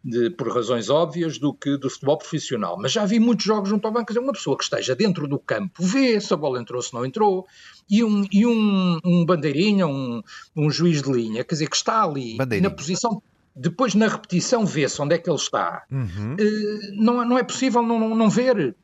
[0.04, 2.78] de, por razões óbvias, do que do futebol profissional.
[2.80, 5.28] Mas já vi muitos jogos junto ao banco, quer dizer, uma pessoa que esteja dentro
[5.28, 7.48] do campo vê se a bola entrou, se não entrou,
[7.90, 10.22] e um, e um, um bandeirinha, um,
[10.56, 13.22] um juiz de linha, quer dizer, que está ali na posição
[13.56, 16.34] depois na repetição vê-se onde é que ele está, uhum.
[16.34, 18.76] uh, não, não é possível não, não, não ver.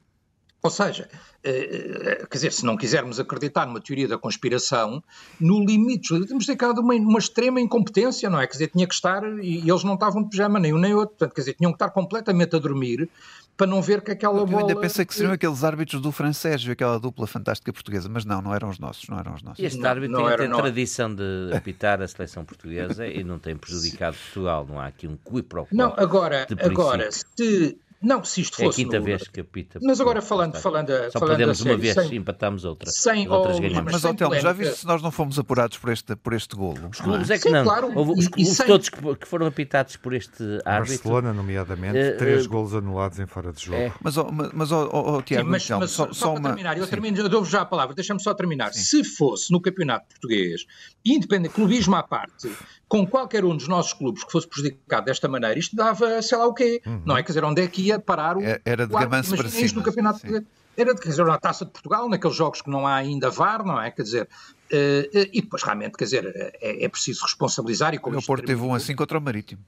[0.62, 1.08] Ou seja,
[1.40, 5.02] uh, quer dizer, se não quisermos acreditar numa teoria da conspiração,
[5.40, 8.46] no limite, temos de ter cá uma, uma extrema incompetência, não é?
[8.46, 11.16] Quer dizer, tinha que estar, e, eles não estavam de pijama nem um nem outro,
[11.16, 13.10] portanto, quer dizer, tinham que estar completamente a dormir
[13.56, 14.52] para não ver que aquela bola...
[14.52, 18.42] Eu ainda pensei que seriam aqueles árbitros do francês, aquela dupla fantástica portuguesa, mas não,
[18.42, 19.60] não eram os nossos, não eram os nossos.
[19.60, 23.38] E este árbitro não, não tem, tem tradição de apitar a seleção portuguesa e não
[23.38, 28.42] tem prejudicado Portugal, não há aqui um cui pro Não, agora, agora se Não, se
[28.42, 28.82] isto fosse.
[28.82, 29.06] É a quinta no...
[29.06, 29.80] vez que apita.
[29.84, 32.14] Mas agora falando, falando, Só falando perdemos uma vez sem...
[32.14, 32.90] e empatámos outra.
[32.90, 33.92] Sem, outras oh, ganhamos.
[33.92, 36.90] Mas, Hotel, já viste se nós não fomos apurados por este, por este golo?
[36.90, 37.36] Os clubes é?
[37.36, 37.64] é que Sim, não.
[37.64, 37.92] claro.
[37.94, 40.96] Houve os clubes sem- todos que, que foram apitados por este árbitro.
[40.96, 43.78] Barcelona, nomeadamente, Eh, três eh, golos anulados em fora de jogo.
[43.78, 43.92] É.
[44.02, 46.50] Mas, ó, mas, ó, Sim, Tiago, mas, Telmo, mas só, só, só para uma...
[46.50, 46.90] terminar, eu, Sim.
[46.90, 48.74] termino, eu dou-vos já a palavra, deixa-me só terminar.
[48.74, 50.66] Se fosse no campeonato português,
[51.04, 52.50] independente, clubismo à parte,
[52.90, 56.48] com qualquer um dos nossos clubes que fosse prejudicado desta maneira, isto dava sei lá
[56.48, 57.22] o quê, não é?
[57.22, 58.42] Quer dizer, onde é que ia parar o.
[58.42, 60.44] É- era de gamanço para isto cima, no campeonato português.
[60.76, 63.64] Era de, quer dizer, na taça de Portugal, naqueles jogos que não há ainda VAR,
[63.66, 63.92] não é?
[63.92, 64.30] Quer dizer,
[64.72, 66.26] eh, eh, e depois realmente, quer dizer,
[66.62, 69.62] é, é preciso responsabilizar e como O Porto teve um assim contra o Marítimo.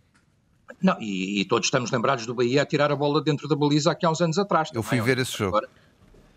[0.81, 3.91] Não, e, e todos estamos lembrados do Bahia a tirar a bola dentro da baliza
[3.91, 4.69] aqui há uns anos atrás.
[4.73, 5.57] Eu também, fui ver esse jogo.
[5.57, 5.69] Agora-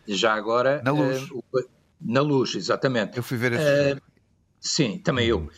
[0.07, 0.83] já agora.
[0.85, 1.23] Na Luz.
[1.23, 1.64] eh, o-
[2.01, 3.16] na luz, exatamente.
[3.16, 4.03] Eu fui ver esse Eh, jogo.
[4.64, 5.48] Sim, também eu.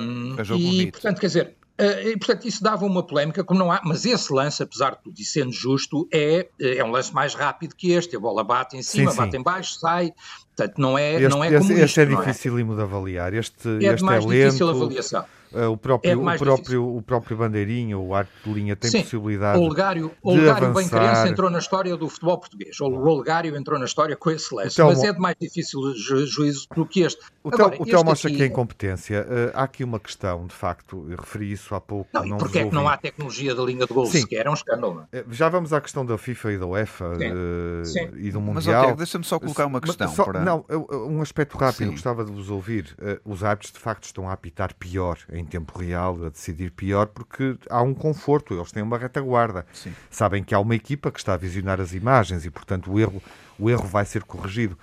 [0.00, 0.92] Um jogo e, bonito.
[0.92, 4.32] portanto, quer dizer, eh, e, portanto, isso dava uma polémica, como não há, mas esse
[4.32, 8.14] lance, apesar de tudo e sendo justo, é, é um lance mais rápido que este.
[8.16, 9.38] A bola bate em cima, Sim, bate sim.
[9.38, 10.12] em baixo, sai.
[10.56, 13.34] Portanto, não é, Este, não é este- como este isto, é dificílimo de avaliar.
[13.34, 14.70] Este, É, este é é difícil lento.
[14.82, 15.24] avaliação.
[15.54, 19.02] Uh, o, próprio, É o, próprio, o próprio bandeirinha, o arte de linha, tem Sim,
[19.02, 22.78] possibilidade O Olegário, de o Olegário bem criança entrou na história do futebol português.
[22.80, 24.76] O Olegário entrou na história com esse lance.
[24.76, 27.20] Telmo- Mas é de mais difícil ju juízo do que este.
[27.42, 29.22] O Tel, Agora, o Tel mostra aqui- que é incompetência.
[29.28, 32.08] Uh, há aqui uma questão, de facto, eu referi isso há pouco.
[32.12, 34.46] Não, não porque é que não há tecnologia da linha de gol sequer?
[34.46, 35.04] É um escândalo.
[35.12, 37.30] Eh, Já vamos à questão da FIFA e da UEFA Sim.
[37.32, 38.08] uh, Sim.
[38.16, 38.82] e do Mas, Mundial.
[38.84, 40.08] Tiago, deixa-me só colocar uma Mas questão.
[40.08, 40.40] só- para...
[40.40, 40.64] Não,
[41.08, 41.90] um aspecto rápido, Sim.
[41.92, 42.96] gostava de vos ouvir.
[43.00, 47.06] Uh, os árbitros, de facto, estão a apitar pior em tempo real, a decidir pior,
[47.06, 49.66] porque há um conforto, eles têm uma retaguarda.
[49.72, 49.92] Sim.
[50.10, 53.22] Sabem que há uma equipa que está a visionar as imagens e, portanto, o erro,
[53.58, 54.78] o erro vai ser corrigido.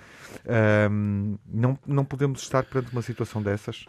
[0.48, 3.86] Ahm, não, não podemos estar perante uma situação dessas,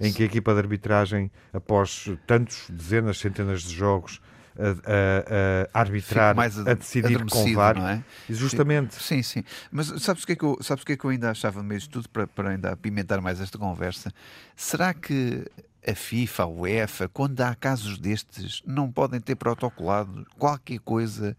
[0.00, 4.20] em que a equipa de arbitragem, após tantos, dezenas, centenas de jogos,
[4.58, 8.02] a, a- a arbitrar, a decidir com VAR, não é?
[8.28, 9.44] justamente Sim, sim.
[9.70, 11.62] Mas sabes o que é que eu, sabes o que é que eu ainda achava
[11.62, 14.12] no meio de tudo para, para ainda apimentar mais esta conversa?
[14.56, 15.46] Será que
[15.86, 21.36] a FIFA, a UEFA, quando há casos destes, não podem ter protocolado qualquer coisa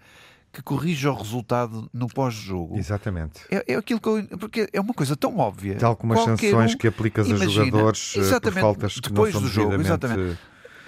[0.51, 2.75] que corrija o resultado no pós-jogo?
[2.77, 3.41] Exatamente.
[3.51, 5.75] É, é aquilo que eu, porque é uma coisa tão óbvia.
[5.75, 9.01] Tal como as Qualquer sanções um- que aplicas a imagina, jogadores eh, por faltas que
[9.01, 10.39] depois não são do jogo, exatamente.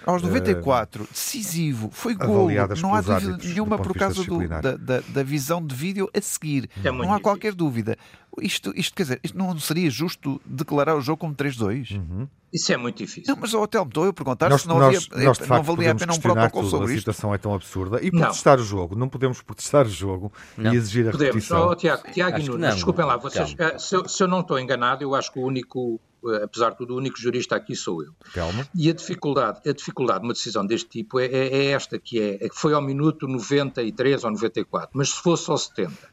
[0.04, 2.50] Aos 94, decisivo, foi gol.
[2.82, 6.68] Não há dúvida nenhuma por causa do- da, da, da visão de vídeo a seguir.
[6.84, 7.20] É não há difícil.
[7.22, 7.96] qualquer dúvida.
[8.40, 11.98] Isto, isto, quer dizer, isto não seria justo declarar o jogo como 3-2?
[11.98, 12.28] Uhum.
[12.54, 13.34] Isso é muito difícil.
[13.34, 15.48] Não, mas o Hotel, estou eu a perguntar Nós, se não, nós, havia, nós, de
[15.50, 17.00] não valia a pena um protocolo tudo, a sobre isto.
[17.00, 18.00] situação é tão absurda.
[18.02, 18.22] E Não.
[18.22, 20.74] protestar o jogo, não podemos protestar o jogo Não.
[20.74, 21.34] e exigir a Podemos.
[21.36, 21.68] repetição.
[21.70, 24.42] Oh, Tiago, Tiago Acho e não, desculpem lá, vocês, eh, se, eu, se eu não
[24.42, 27.74] estou enganado, eu acho que o único, eh, apesar de tudo, o único jurista aqui
[27.76, 28.12] sou eu.
[28.34, 28.68] Calma.
[28.76, 32.20] E a dificuldade, a dificuldade de uma decisão deste tipo é, é- é esta, que
[32.20, 36.11] é, é que foi ao minuto 93 ou 94, mas se fosse ao 70.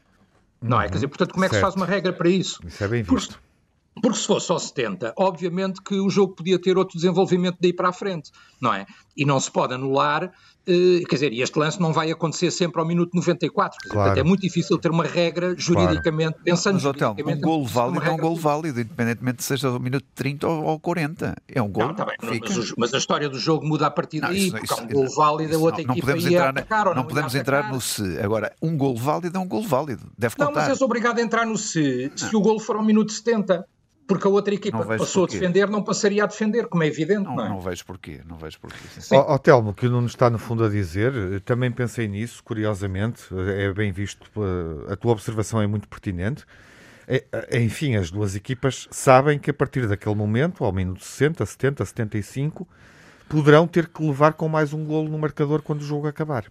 [0.61, 0.87] Não é?
[0.87, 1.71] Quer dizer, portanto, como é que se Certo.
[1.73, 2.59] faz uma regra para isso?
[2.65, 3.39] Isso é bem Porque, visto.
[4.01, 7.89] porque se fosse ao 70, obviamente que o jogo podia ter outro desenvolvimento daí para
[7.89, 8.85] a frente, não é?
[9.21, 10.31] E não se pode anular,
[10.65, 13.77] eh, quer dizer, e este lance não vai acontecer sempre ao minuto 94.
[13.77, 14.09] Quer dizer, Claro.
[14.11, 18.05] portanto, é muito difícil ter uma regra juridicamente, pensando Mas, Hotel, um juridicamente, golo válido
[18.05, 21.35] é um golo válido, independentemente de seja ao minuto 30 ou ao 40.
[21.47, 21.87] É um golo.
[21.89, 22.47] Não, tá bem, fica.
[22.55, 24.77] mas, o- mas a história do jogo muda a partir Não, daí, isso- porque há
[24.77, 26.95] um isso- gol válido, a isso outra não, não equipa podemos ia entrar, atacar ou
[26.95, 28.19] não não podemos entrar no se.
[28.19, 30.03] Agora, um golo válido é um golo válido.
[30.17, 30.61] Deve Não, contar.
[30.61, 33.65] mas és obrigado a entrar no se, se o gol for ao minuto 70,
[34.09, 35.37] porque a outra equipa Não vejo passou porquê.
[35.37, 37.49] a defender, não passaria a defender, como é evidente, não, Não, é?
[37.49, 38.21] não vejo porquê.
[38.27, 38.79] Não vejo porquê.
[38.99, 39.15] Sim.
[39.15, 42.43] Ó ó, Telmo, que o Nuno está no fundo a dizer, eh, também pensei nisso,
[42.43, 46.43] curiosamente, eh, é bem visto, eh, a tua observação é muito pertinente.
[47.51, 52.67] Enfim, as duas equipas sabem que a partir daquele momento, ao minuto 60, 70, 75,
[53.27, 56.45] poderão ter que levar com mais um golo no marcador quando o jogo acabar.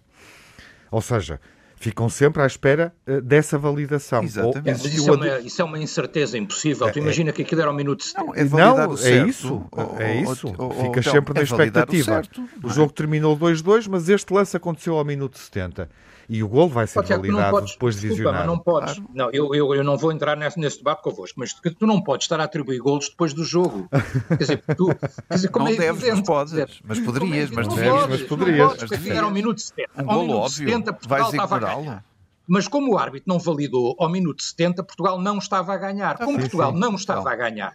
[0.91, 1.39] Ou seja,
[1.79, 4.21] ficam sempre à espera eh, dessa validação.
[4.23, 4.67] Exatamente.
[4.67, 6.91] É, existiu isso, é uma, isso é uma incerteza impossível.
[6.91, 8.25] tu imagina que aquilo era ao minuto 70.
[8.25, 9.29] Não, é Não, o é certo.
[9.29, 9.63] isso.
[9.71, 10.47] Ó, É isso.
[10.47, 12.05] Ficas Telmo, sempre na é o expectativa.
[12.05, 12.73] certo, O não é?
[12.73, 15.89] jogo terminou 2-2, mas este lance aconteceu ao minuto 70.
[16.29, 18.45] E o gol vai ser tu não validado podes- depois de visionar.
[18.45, 19.01] não podes.
[19.15, 22.25] Não, eu, eu, eu não vou entrar nesse, nesse debate convosco, mas tu não podes
[22.25, 23.89] estar a atribuir golos depois do jogo.
[24.27, 26.51] Quer dizer, tu, quer dizer como Não é deves, evidente, mas podes.
[26.51, 28.67] dizer, Mas é poderias, evidente, mas não deves, podes, mas não poderias.
[28.67, 29.89] podes, Mas porque era ao minuto 70.
[29.95, 30.67] Um ao golo minuto óbvio.
[30.69, 32.05] 70, Portugal estava a ganhar.
[32.47, 36.17] Mas como o árbitro não validou ao minuto 70, Portugal não estava a ganhar.
[36.17, 36.79] Como sim, Portugal sim.
[36.79, 37.31] não estava Não.
[37.31, 37.73] a ganhar,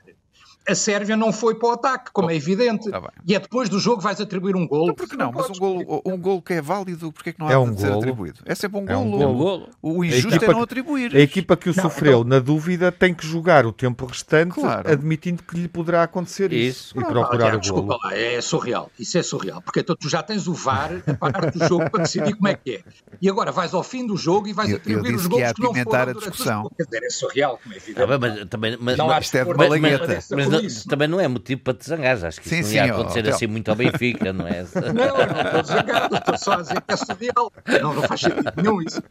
[0.67, 2.91] a Sérvia não foi para o ataque, como é evidente.
[2.91, 4.85] Tá e é depois do jogo vais atribuir um golo.
[4.85, 5.27] Então, porque não?
[5.27, 7.59] não mas um golo, um golo que é válido, porque é que não há é
[7.59, 7.99] um de ser golo.
[7.99, 8.41] atribuído?
[8.45, 9.35] É sempre um, é um golo.
[9.35, 9.69] golo.
[9.83, 11.15] O injusto é não atribuir.
[11.15, 12.25] A equipa que o não, sofreu então...
[12.25, 14.91] na dúvida tem que jogar o tempo restante, claro.
[14.91, 17.61] admitindo que lhe poderá acontecer isso, isso e procurar ah, o golo.
[17.61, 18.91] Desculpa lá, é surreal.
[18.99, 19.61] Isso é surreal.
[19.61, 22.55] Porque então tu já tens o VAR a parar do jogo para decidir como é
[22.55, 22.85] que é.
[23.21, 25.55] E agora vais ao fim do jogo e vais eu, atribuir eu os golos que,
[25.55, 26.71] que não foram a discussão.
[26.77, 28.13] Quer dizer, é surreal, como é evidente.
[28.13, 30.19] Ah, mas, também, mas, não mas, isto é de malagueta.
[30.31, 32.25] Mas, mas também não é motivo para te zangares.
[32.25, 34.65] Acho que sim, isso não ia acontecer ó, assim muito ao Benfica, não é?
[34.95, 37.53] Não, não estou zangado, estou só a dizer que é surreal.
[37.83, 39.03] Não, não faz sentido nenhum isso.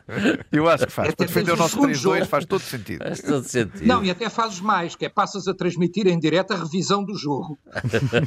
[0.51, 1.09] Eu acho que faz.
[1.09, 3.03] É para defender o nosso 3-2 faz todo sentido.
[3.03, 3.85] Faz todo sentido.
[3.85, 7.15] Não, e até fazes mais, que é passas a transmitir em direto a revisão do
[7.17, 7.57] jogo.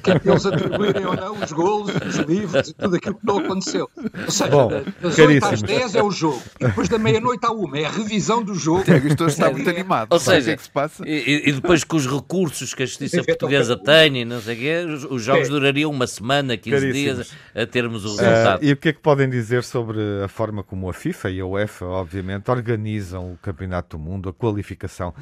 [0.02, 3.26] Que é para eles atribuírem ou não os golos, os livros e tudo aquilo que
[3.26, 3.88] não aconteceu.
[3.96, 4.68] Ou seja, Bom,
[5.00, 6.42] das 8 às 10 é o jogo.
[6.60, 8.84] E depois da meia-noite à 1 é a revisão do jogo.
[8.84, 10.08] Tiago, isto está muito animado.
[10.10, 11.02] Ou seja, é que se passa?
[11.06, 14.58] E, e depois com os recursos que a justiça portuguesa tem e não sei o
[14.58, 18.62] quê, os jogos durariam uma semana, 15 dias a termos o resultado.
[18.62, 21.40] Uh, e o que é que podem dizer sobre a forma como a FIFA e
[21.40, 25.14] a UEFA, obviamente, organizam o Campeonato do Mundo, a qualificação?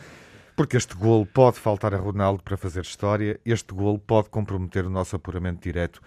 [0.57, 4.90] Porque este golo pode faltar a Ronaldo para fazer história, este golo pode comprometer o
[4.90, 6.01] nosso apuramento direto,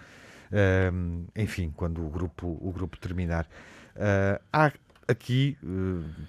[0.52, 3.46] uh, enfim, quando o grupo, o grupo terminar.
[3.94, 4.72] Uh, há
[5.06, 5.56] aqui,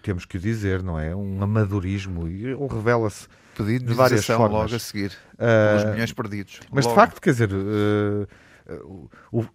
[0.01, 1.13] temos que o dizer, não é?
[1.13, 3.27] Um amadorismo e ele revela-se
[3.59, 4.51] Pedido de várias formas.
[4.51, 6.61] logo a seguir, uh, os milhões perdidos.
[6.71, 6.95] Mas logo.
[6.95, 9.45] de facto, quer dizer, uh, o,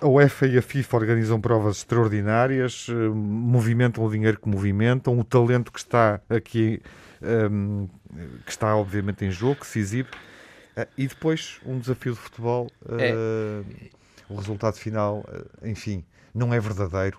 [0.00, 5.70] a UEFA e a FIFA organizam provas extraordinárias, movimentam o dinheiro que movimentam, o talento
[5.70, 6.80] que está aqui,
[7.50, 7.86] um,
[8.46, 10.08] que está obviamente em jogo, que se exibe,
[10.96, 13.62] e depois um desafio de futebol, é.
[14.28, 15.24] o resultado final,
[15.62, 16.04] enfim,
[16.34, 17.18] não é verdadeiro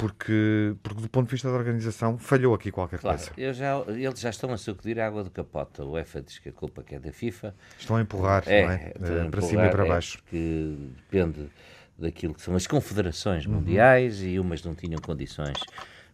[0.00, 3.52] porque, porque do ponto de vista da organização falhou aqui qualquer claro, coisa.
[3.52, 5.84] Já, eles já estão a sacudir a água do capota.
[5.84, 7.54] O UEFA diz que a culpa que é da FIFA.
[7.78, 9.26] Estão a empurrar, é, não é?
[9.26, 10.16] é para cima e para é baixo.
[10.16, 11.50] É porque depende
[11.98, 13.56] daquilo que são as confederações uhum.
[13.56, 15.58] mundiais e umas não tinham condições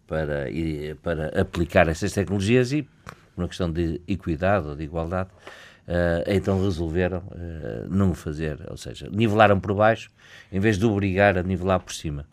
[0.05, 0.47] para,
[1.01, 5.31] para aplicar essas tecnologias e, por uma questão de equidade ou de igualdade,
[5.87, 8.59] uh, então resolveram uh, não fazer.
[8.69, 10.11] Ou seja, nivelaram por baixo
[10.51, 12.27] em vez de obrigar a nivelar por cima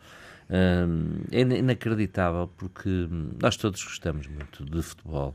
[1.31, 3.07] é inacreditável porque
[3.41, 5.33] nós todos gostamos muito de futebol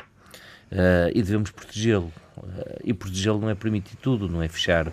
[0.73, 2.13] uh, e devemos protegê-lo.
[2.37, 4.93] Uh, e protegê-lo não é permitir tudo, não é fechar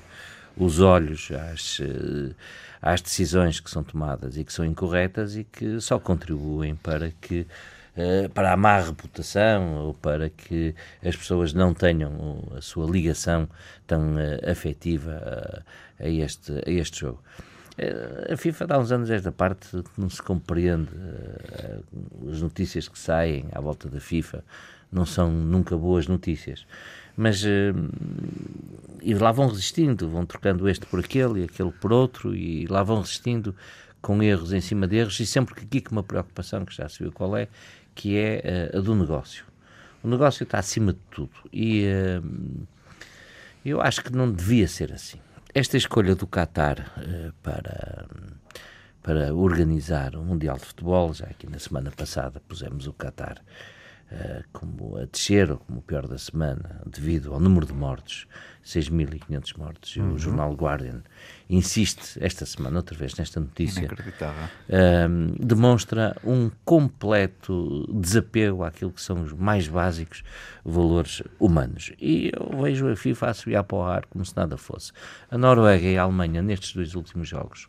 [0.58, 2.36] os olhos às, uh,
[2.82, 7.46] às decisões que são tomadas e que são incorretas e que só contribuem para que
[8.34, 13.48] para a má reputação ou para que as pessoas não tenham a sua ligação
[13.88, 15.64] tão afetiva
[15.98, 17.24] a, este, a este jogo.
[17.78, 20.90] Eh, a FIFA dá uns anos esta parte não se compreende.
[20.96, 21.80] Eh,
[22.32, 24.44] as notícias que saem à volta da FIFA
[24.92, 26.66] não são nunca boas notícias.
[27.18, 27.74] Mas eh,
[29.02, 32.84] e lá vão resistindo, vão trocando este por aquele e aquele por outro, e lá
[32.84, 33.56] vão resistindo
[34.02, 36.88] com erros em cima de erros, e sempre que aqui com uma preocupação, que já
[36.88, 37.48] se viu qual é,
[37.96, 39.46] que é a do negócio.
[40.04, 41.32] O negócio está acima de tudo.
[41.52, 41.84] E
[43.66, 45.20] eu acho que não devia ser assim.
[45.58, 48.06] Esta escolha do Qatar uh, para,
[49.02, 53.42] para organizar o Mundial de Futebol, já aqui na semana passada pusemos o Qatar
[54.54, 58.28] como a descer, ou como o pior da semana, devido ao número de mortos,
[58.64, 59.96] 6.500 mortos.
[59.96, 60.14] E uhum.
[60.14, 61.02] o jornal Guardian
[61.50, 63.88] insiste esta semana, outra vez, nesta notícia.
[63.88, 70.24] Uh, demonstra um completo desapego àquilo que são os mais básicos
[70.64, 71.92] valores humanos.
[72.00, 74.92] E eu vejo a FIFA a subir para o ar como se nada fosse.
[75.30, 77.68] A Noruega e a Alemanha, nestes dois últimos jogos,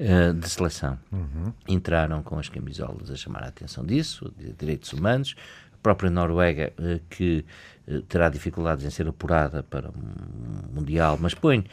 [0.00, 0.98] uh, de seleção.
[1.12, 1.52] Uhum.
[1.68, 5.34] Entraram com as camisolas a chamar a atenção disso, de direitos humanos.
[5.72, 7.44] A própria Noruega, uh, que
[7.86, 11.64] uh, terá dificuldades em ser apurada para um Mundial, mas põe,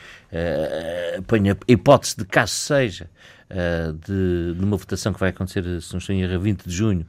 [1.27, 3.09] põe a hipótese de caso seja
[3.99, 6.73] de, de uma votação que vai acontecer, se não estou em erro, a 20 de
[6.73, 7.05] junho,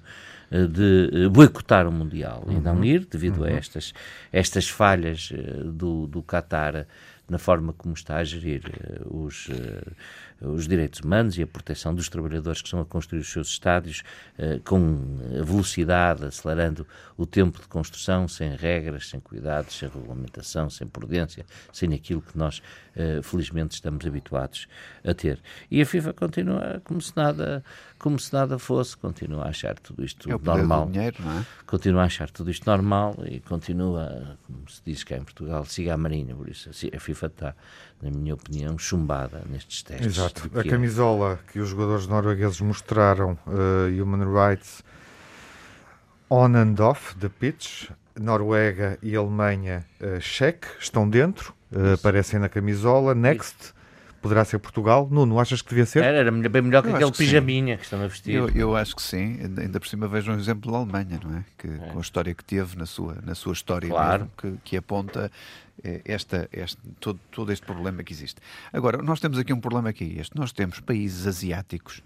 [0.50, 2.58] de boicotar o Mundial uhum.
[2.58, 2.84] e não uhum.
[2.84, 3.44] ir, devido uhum.
[3.44, 3.94] a estas,
[4.32, 5.32] estas falhas
[5.64, 6.84] do, do Qatar
[7.28, 8.64] na forma como está a gerir
[9.06, 9.48] os,
[10.40, 14.02] os direitos humanos e a proteção dos trabalhadores que estão a construir os seus estádios
[14.38, 20.86] eh, com velocidade, acelerando o tempo de construção, sem regras, sem cuidados, sem regulamentação, sem
[20.86, 22.62] prudência, sem aquilo que nós,
[22.96, 24.66] eh, felizmente, estamos habituados
[25.04, 25.40] a ter.
[25.70, 27.64] E a FIFA continua como se nada,
[27.98, 30.86] como se nada fosse, continua a achar tudo isto é normal.
[30.90, 31.44] Dinheiro, é?
[31.66, 35.94] Continua a achar tudo isto normal e continua, como se diz cá em Portugal, siga
[35.94, 37.56] a marinha, por isso a FIFA está,
[38.04, 40.06] na minha opinião, chumbada nestes testes.
[40.06, 40.50] Exato.
[40.54, 44.84] A camisola que os jogadores noruegueses mostraram, uh, Human Rights,
[46.28, 47.88] On and off the pitch,
[48.20, 53.14] Noruega e Alemanha, uh, cheque, estão dentro, uh, aparecem na camisola.
[53.14, 53.56] Next.
[53.58, 53.74] Isso
[54.24, 55.06] poderá ser Portugal.
[55.10, 56.02] Nuno, achas que devia ser?
[56.02, 57.78] Era, era bem melhor que eu aquele que pijaminha sim.
[57.78, 58.34] que estão a vestir.
[58.34, 59.38] Eu, eu, acho que sim.
[59.58, 61.44] Ainda por cima vejo um exemplo da Alemanha, não é?
[61.58, 61.92] Que, é.
[61.92, 64.20] Com a história que teve na sua, na sua história claro.
[64.20, 65.30] mesmo, que, que aponta eh,
[66.04, 68.40] esta, este, todo, todo este problema que existe.
[68.72, 70.36] Agora, nós temos aqui um problema que é este.
[70.36, 72.02] Nós temos países asiáticos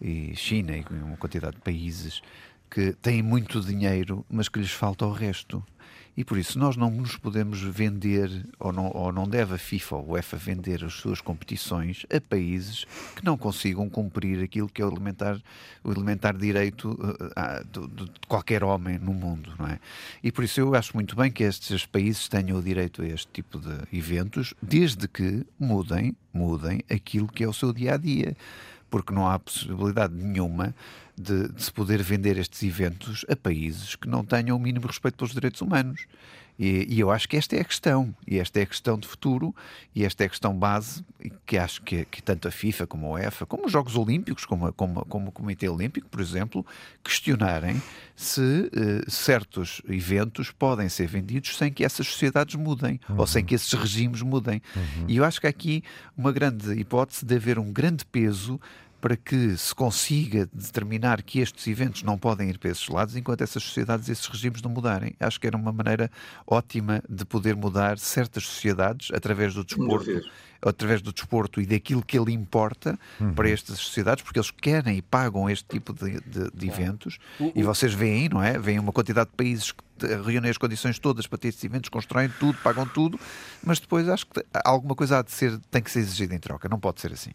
[0.00, 2.22] e China e uma quantidade de países
[2.70, 5.64] que têm muito dinheiro, mas que lhes falta o resto.
[6.16, 9.96] E por isso nós não nos podemos vender, ou não, ou não deve a FIFA
[9.96, 12.84] ou a UEFA vender as suas competições a países
[13.16, 15.40] que não consigam cumprir aquilo que é o elementar,
[15.82, 19.54] o elementar direito uh, de, de, qualquer homem no mundo.
[19.58, 19.78] Não é?
[20.22, 23.28] E por isso eu acho muito bem que estes países tenham o direito a este
[23.32, 28.36] tipo de eventos, desde que mudem, mudem aquilo que é o seu dia a dia
[28.92, 30.74] porque não há possibilidade nenhuma
[31.22, 35.16] de, de, se poder vender estes eventos a países que não tenham o mínimo respeito
[35.16, 36.06] pelos direitos humanos.
[36.58, 39.08] E, e, eu acho que esta é a questão, e esta é a questão de
[39.08, 39.54] futuro,
[39.94, 41.04] e esta é a questão base,
[41.46, 44.70] que acho que, que tanto a FIFA como a UEFA, como os Jogos Olímpicos, como,
[44.74, 46.64] como, como o Comitê Olímpico, por exemplo,
[47.02, 47.82] questionarem
[48.14, 53.16] se uh, certos eventos podem ser vendidos sem que essas sociedades mudem, uhum.
[53.18, 54.60] ou sem que esses regimes mudem.
[54.76, 55.06] Uhum.
[55.08, 55.82] E eu acho que há aqui
[56.16, 58.60] uma grande hipótese de haver um grande peso
[59.02, 63.42] para que se consiga determinar que estes eventos não podem ir para esses lados enquanto
[63.42, 65.16] essas sociedades, esses regimes não mudarem.
[65.18, 66.08] Acho que era uma maneira
[66.46, 70.22] ótima de poder mudar certas sociedades através do desporto,
[70.64, 73.34] através do desporto e daquilo que ele importa uhum.
[73.34, 77.18] para estas sociedades, porque eles querem e pagam este tipo de, de, de eventos.
[77.56, 78.56] E vocês veem, não é?
[78.56, 82.28] Veem uma quantidade de países que reúnem as condições todas para ter estes eventos, constroem
[82.38, 83.18] tudo, pagam tudo,
[83.64, 86.68] mas depois acho que alguma coisa há de ser, tem que ser exigida em troca.
[86.68, 87.32] Não pode ser assim.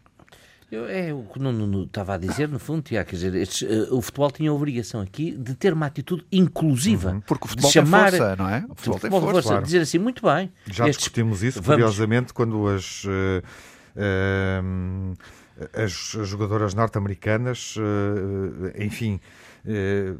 [0.70, 3.96] Eu, é o que não estava a dizer, no fundo, Tiago, quer dizer, estes, uh,
[3.96, 7.12] o futebol tinha a obrigação aqui de ter uma atitude inclusiva.
[7.12, 8.58] Uhum, porque o futebol chamar, tem força, não é?
[8.68, 9.32] O futebol, o futebol tem força.
[9.32, 9.64] força claro.
[9.64, 10.52] Dizer assim, muito bem.
[10.66, 11.80] Já estes, discutimos isso, vamos...
[11.80, 13.04] curiosamente, quando as.
[13.04, 13.42] Uh,
[13.96, 15.16] uh,
[15.72, 17.74] as, as jogadoras norte-americanas,
[18.78, 19.18] enfim,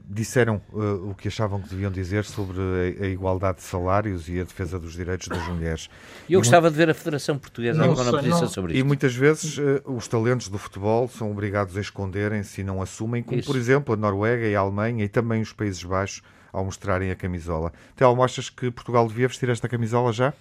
[0.04, 4.38] disseram uh, o que achavam que deviam dizer sobre a, a, igualdade de salários e
[4.40, 5.88] a defesa dos direitos das mulheres.
[6.28, 8.80] E eu e gostava de ver a Federação Portuguesa não, alguma posição sobre isso.
[8.80, 13.22] E muitas vezes uh, os talentos do futebol são obrigados a esconderem-se e não assumem,
[13.22, 13.50] como isso.
[13.50, 16.22] por exemplo a Noruega e a Alemanha e também os Países Baixos
[16.52, 17.72] ao mostrarem a camisola.
[17.96, 20.34] Telmo, achas que Portugal devia vestir esta camisola já?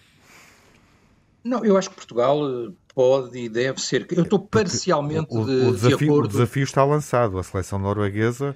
[1.44, 2.40] Não, eu acho que Portugal
[2.94, 4.06] pode e deve ser.
[4.12, 6.26] Eu estou parcialmente o, o, o desafio, de acordo.
[6.26, 7.40] O desafio está lançado.
[7.40, 8.54] A seleção norueguesa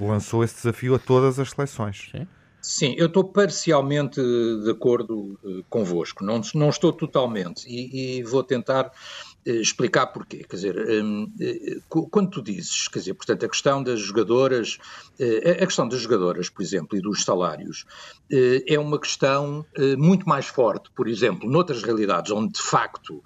[0.00, 2.08] lançou esse desafio a todas as seleções.
[2.10, 2.26] Sim.
[2.64, 8.42] Sim, eu estou parcialmente de acordo uh, convosco, não, não estou totalmente, e, e vou
[8.42, 10.38] tentar uh, explicar porquê.
[10.48, 14.78] Quer dizer, um, uh, quando tu dizes, quer dizer, portanto, a questão das jogadoras,
[15.60, 17.84] a questão das jogadoras, por exemplo, e dos salários,
[18.66, 19.64] é uma questão
[19.98, 23.22] muito mais forte, por exemplo, noutras realidades onde de facto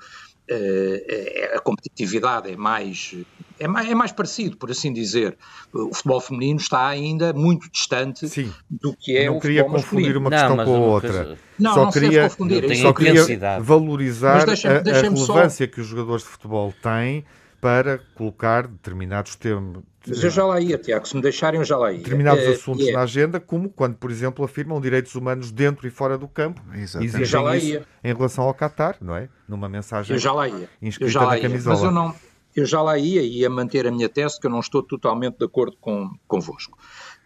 [1.55, 3.15] a competitividade é mais
[3.61, 5.37] é mais, é mais parecido, por assim dizer.
[5.73, 8.53] O futebol feminino está ainda muito distante Sim.
[8.71, 11.39] do que é não o queria confundir uma questão não, com a outra.
[11.59, 12.77] Não, só não queria, confundir.
[12.77, 15.73] Só queria valorizar deixa, a, a, relevância só...
[15.73, 17.25] que os jogadores de futebol têm
[17.61, 19.83] para colocar determinados temas.
[20.07, 21.99] Mas eu já lá ia, Tiago, se me deixarem eu já lá ia.
[21.99, 22.93] Determinados é, assuntos é.
[22.93, 26.63] na agenda, como quando, por exemplo, afirmam direitos humanos dentro e fora do campo.
[26.75, 27.25] Exatamente.
[27.25, 27.85] já lá ia.
[28.03, 29.29] em relação ao Qatar, não é?
[29.47, 30.69] Numa mensagem eu já lá ia.
[30.81, 31.75] inscrita eu já lá na camisola.
[31.75, 32.15] Mas eu não,
[32.55, 35.39] eu já lá ia e ia manter a minha tese, que eu não estou totalmente
[35.39, 36.79] de acordo com, convosco.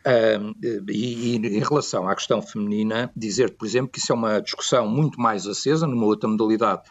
[0.04, 0.52] Uh,
[0.90, 4.88] e, e, em relação à questão feminina, dizer, por exemplo, que isso é uma discussão
[4.88, 6.82] muito mais acesa numa outra modalidade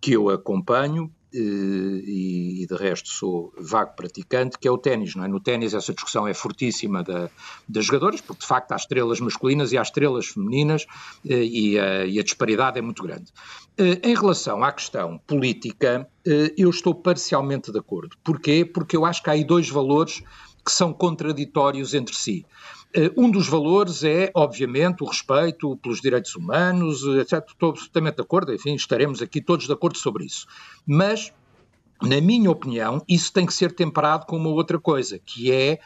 [0.00, 5.14] que eu acompanho, e, e, de resto sou vago praticante, que é o ténis.
[5.16, 5.28] É?
[5.28, 7.30] No ténis essa discussão é fortíssima da,
[7.68, 10.86] das jogadoras, porque de facto há estrelas masculinas e há estrelas femininas
[11.28, 13.32] eh, e a, e a disparidade é muito grande.
[13.78, 18.16] Eh, em relação à questão política, eh, eu estou parcialmente de acordo.
[18.24, 18.64] Porquê?
[18.64, 20.22] Porque eu acho que há aí dois valores
[20.64, 22.44] que são contraditórios entre si.
[22.96, 27.44] Eh, um dos valores é, obviamente, o respeito pelos direitos humanos, etc.
[27.46, 30.46] Estou absolutamente de acordo, enfim, estaremos aqui todos de acordo sobre isso.
[30.86, 31.30] Mas,
[32.00, 35.78] na minha opinião, isso tem que ser temperado com uma outra coisa, que é eh,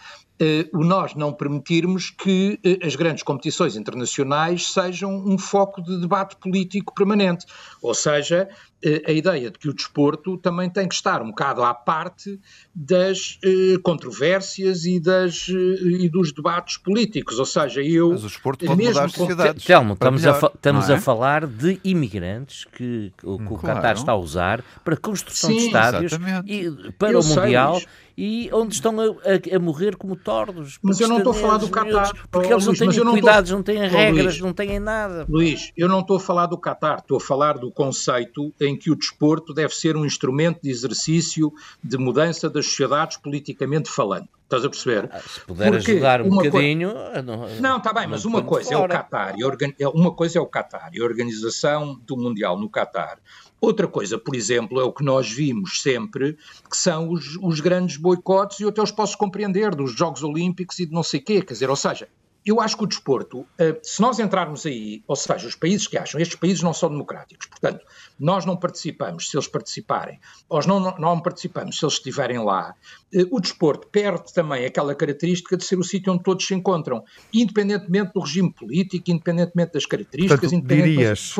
[0.72, 6.36] o nós não permitirmos que eh, as grandes competições internacionais sejam um foco de debate
[6.36, 7.44] político permanente.
[7.82, 8.48] Ou seja,
[8.82, 12.40] eh, a ideia de que o desporto também tem que estar um bocado à parte
[12.74, 17.38] das eh, controvérsias e, das, eh, e dos debates políticos.
[17.38, 18.10] Ou seja, eu.
[18.10, 19.64] Mas o desporto pode mesmo mudar as sociedades.
[19.64, 20.94] Telmo, estamos, melhor, a, estamos é?
[20.94, 23.56] a falar de imigrantes que, que o, que claro.
[23.56, 26.12] o Qatar está a usar para construção Sim, de estádios
[26.46, 27.82] e, para o Mundial.
[28.16, 30.78] E onde estão a, a, a morrer como tordos.
[30.82, 32.12] Mas eu não estou a falar do Qatar.
[32.30, 33.56] Porque oh, eles Luís, não têm não cuidados, tô...
[33.56, 35.26] não têm regras, Luís, não têm nada.
[35.28, 38.90] Luís, eu não estou a falar do Qatar, estou a falar do conceito em que
[38.90, 41.52] o desporto deve ser um instrumento de exercício
[41.82, 44.28] de mudança das sociedades politicamente falando.
[44.50, 45.08] Estás a perceber?
[45.12, 46.90] Ah, se puder Porque ajudar um bocadinho.
[46.92, 47.62] Co...
[47.62, 49.34] Não, está bem, mas uma coisa, é o Qatar.
[49.78, 53.18] É, uma coisa é o Qatar e a organização do Mundial no Qatar.
[53.60, 56.38] Outra coisa, por exemplo, é o que nós vimos sempre,
[56.68, 60.78] que são os, os grandes boicotes, e eu até os posso compreender, dos Jogos Olímpicos
[60.78, 62.08] e de não sei quê, quer dizer, ou seja,
[62.44, 65.98] eu acho que o desporto, eh, se nós entrarmos aí, ou seja, os países que
[65.98, 67.84] acham, estes países não são democráticos, portanto,
[68.18, 70.18] nós não participamos se eles participarem,
[70.48, 72.74] ou não, não, participamos se eles estiverem lá,
[73.14, 77.04] eh, o desporto perde também aquela característica de ser o sítio onde todos se encontram,
[77.32, 81.34] independentemente do regime político, independentemente das características, portanto, independentemente dirias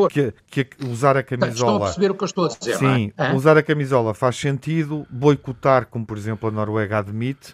[0.50, 1.54] que, que, usar a camisola...
[1.54, 3.32] Estão a perceber o que eu estou a dizer, Sim, é?
[3.32, 7.52] usar a camisola faz sentido, boicotar, como por exemplo a Noruega admite,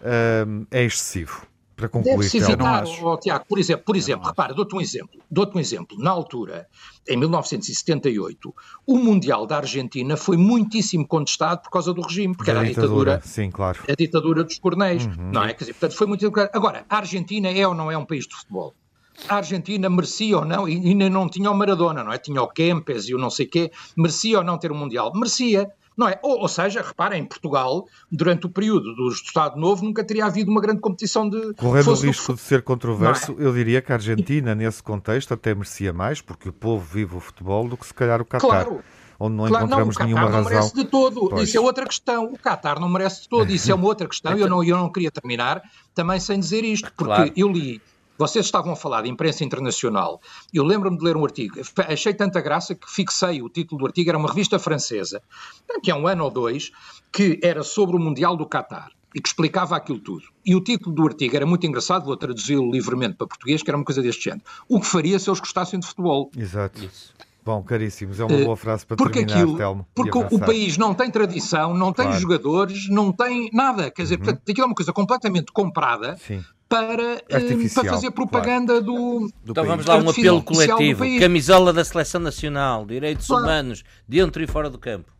[0.00, 2.16] uh, é excessivo para concluir.
[2.16, 5.98] Deve-se evitar, oh, Tiago, por exemplo, por exemplo repara, dou-te um exemplo, dou-te um exemplo.
[5.98, 6.66] Na altura,
[7.06, 8.54] em 1978,
[8.86, 12.68] o Mundial da Argentina foi muitíssimo contestado por causa do regime, porque da era a
[12.68, 13.78] ditadura, sim, claro.
[13.86, 15.30] a ditadura dos cornéis, uhum.
[15.32, 15.52] não é?
[15.52, 16.32] Quer dizer, portanto, foi muito...
[16.52, 18.74] Agora, a Argentina é ou não é um país de futebol?
[19.28, 22.18] A Argentina merecia ou não, e ainda não tinha o Maradona, não é?
[22.18, 25.12] Tinha o Kempes e o não sei quê, merecia ou não ter um Mundial?
[25.14, 26.18] Merecia, não é?
[26.22, 30.50] Ou, ou seja, repara, em Portugal, durante o período do Estado Novo, nunca teria havido
[30.50, 31.54] uma grande competição de.
[31.54, 33.44] Correndo o risco de ser controverso, é?
[33.44, 37.20] eu diria que a Argentina, nesse contexto, até merecia mais, porque o povo vive o
[37.20, 38.40] futebol, do que se calhar o Qatar.
[38.40, 38.82] Claro
[39.18, 40.40] onde não claro, encontramos não, nenhuma razão.
[40.40, 41.48] O Qatar não merece de todo, pois.
[41.48, 42.24] isso é outra questão.
[42.26, 44.36] O Qatar não merece de todo, isso é uma outra questão.
[44.36, 45.62] Eu não, eu não queria terminar
[45.94, 47.32] também sem dizer isto, porque claro.
[47.34, 47.80] eu li
[48.18, 50.20] vocês estavam a falar de imprensa internacional.
[50.52, 54.10] Eu lembro-me de ler um artigo, achei tanta graça que fixei o título do artigo,
[54.10, 55.22] era uma revista francesa,
[55.82, 56.70] que é um ano ou dois,
[57.12, 60.24] que era sobre o Mundial do Qatar e que explicava aquilo tudo.
[60.44, 63.76] E o título do artigo era muito engraçado, vou traduzi-lo livremente para português, que era
[63.78, 64.44] uma coisa deste género.
[64.68, 66.30] O que faria se eles gostassem de futebol?
[66.36, 66.84] Exato.
[66.84, 67.14] Isso.
[67.42, 69.86] Bom, caríssimos, é uma boa frase para porque terminar, aquilo, Telmo.
[69.94, 72.20] Porque o país não tem tradição, não tem claro.
[72.20, 73.88] jogadores, não tem nada.
[73.88, 74.24] Quer dizer, uhum.
[74.24, 78.84] portanto, aquilo é uma coisa completamente comprada Sim para, eh, para fazer propaganda claro.
[78.84, 79.50] do, do.
[79.50, 83.44] Então vamos lá, um apelo coletivo: camisola da Seleção Nacional, direitos claro.
[83.44, 85.10] humanos, dentro e fora do campo.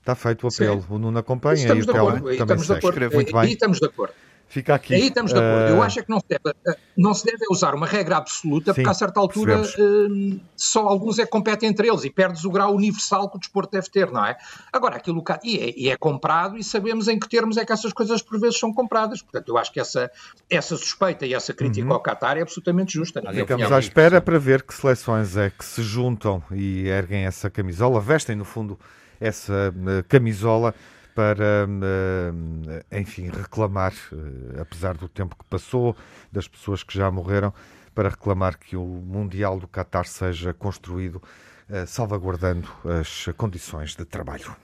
[0.00, 0.86] Está feito o apelo, Sim.
[0.90, 3.12] o Nuno acompanha estamos e o Telmo também estamos de acordo.
[3.12, 3.44] Muito bem.
[3.44, 4.14] E estamos de acordo.
[4.48, 4.94] Fica aqui.
[4.94, 5.72] Aí estamos de acordo.
[5.72, 5.76] Uh...
[5.76, 8.72] Eu acho é que não se, deve, eh, não se deve usar uma regra absoluta,
[8.72, 12.44] Sim, porque a certa altura uh, só alguns é que competem entre eles e perdes
[12.44, 14.36] o grau universal que o desporto deve ter, não é?
[14.72, 17.92] Agora, aquilo e é, e é comprado e sabemos em que termos é que essas
[17.92, 19.20] coisas por vezes são compradas.
[19.20, 20.10] Portanto, eu acho que essa,
[20.48, 21.94] essa suspeita e essa crítica uhum.
[21.94, 23.20] ao Qatar é absolutamente justa.
[23.32, 28.00] Ficamos à espera para ver que seleções é que se juntam e erguem essa camisola,
[28.00, 28.78] vestem no fundo
[29.20, 29.74] essa
[30.08, 30.74] camisola
[31.16, 31.66] para,
[32.90, 35.96] eh, enfim, reclamar, eh, apesar do tempo que passou,
[36.30, 37.54] das pessoas que já morreram,
[37.94, 41.22] para reclamar que o Mundial do Qatar seja construído
[41.70, 42.68] eh, salvaguardando
[43.00, 44.54] as condições de trabalho.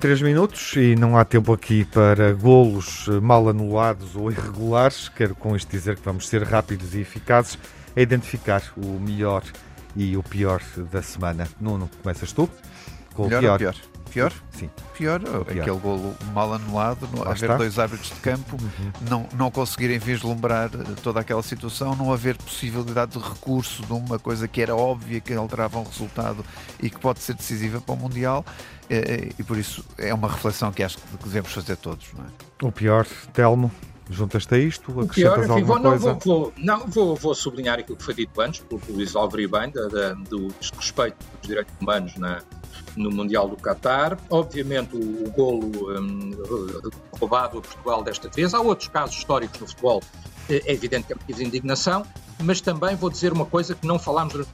[0.00, 5.08] Três minutos e não há tempo aqui para golos mal anulados ou irregulares.
[5.08, 7.58] Quero com isto dizer que vamos ser rápidos e eficazes
[7.96, 9.42] a identificar o melhor
[9.96, 11.48] e o pior da semana.
[11.60, 12.48] Nuno, começas tu?
[13.12, 13.58] Com o pior.
[13.58, 13.74] pior?
[14.08, 14.32] Pior?
[14.52, 14.70] Sim.
[14.96, 15.42] Pior, pior.
[15.42, 17.56] aquele golo mal anulado, não, haver está.
[17.56, 18.92] dois árbitros de campo, uhum.
[19.08, 20.70] não, não conseguirem vislumbrar
[21.02, 25.32] toda aquela situação, não haver possibilidade de recurso de uma coisa que era óbvia que
[25.32, 26.44] alterava um resultado
[26.80, 28.44] e que pode ser decisiva para o Mundial.
[28.90, 32.06] É, é, e por isso é uma reflexão que acho que devemos fazer todos.
[32.16, 32.66] Não é?
[32.66, 33.70] O pior, Telmo,
[34.10, 34.90] juntas-te a isto?
[34.90, 38.40] O pior, enfim, vou, não, vou, vou, não vou, vou, sublinhar aquilo que foi dito
[38.40, 42.42] antes, pelo Luís Álvaro bem, da, da, do desrespeito dos direitos humanos na,
[42.96, 44.18] no Mundial do Qatar.
[44.30, 46.30] Obviamente, o, o golo um,
[47.18, 48.54] roubado a Portugal desta vez.
[48.54, 50.02] Há outros casos históricos no futebol,
[50.48, 52.04] é, é evidente que é motivo de indignação,
[52.42, 54.50] mas também vou dizer uma coisa que não falámos durante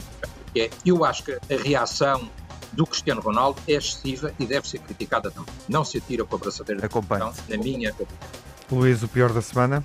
[0.52, 2.30] que é, eu acho que a reação
[2.72, 5.52] do Cristiano Ronaldo é excessiva e deve ser criticada também.
[5.68, 7.32] Não se atira com a braçadeira Acompanhe.
[7.48, 7.94] na minha
[8.74, 9.84] Luís, o pior da semana?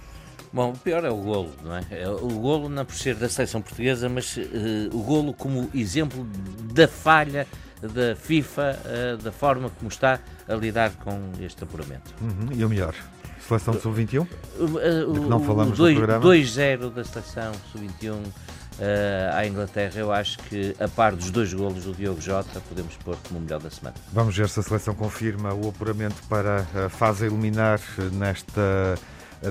[0.51, 1.85] Bom, o pior é o golo, não é?
[1.91, 4.41] é o golo não por ser da seleção portuguesa, mas uh,
[4.91, 6.25] o golo como exemplo
[6.73, 7.47] da falha
[7.81, 12.13] da FIFA, uh, da forma como está a lidar com este apuramento.
[12.21, 12.49] Uhum.
[12.51, 12.95] E o melhor?
[13.47, 14.27] Seleção sub-21?
[14.57, 18.23] Uh, uh, não falamos 2-0 da seleção sub-21
[18.79, 22.95] uh, à Inglaterra, eu acho que, a par dos dois golos do Diogo Jota, podemos
[22.97, 23.95] pôr como melhor da semana.
[24.11, 27.79] Vamos ver se a seleção confirma o apuramento para a fase eliminar
[28.13, 28.95] nesta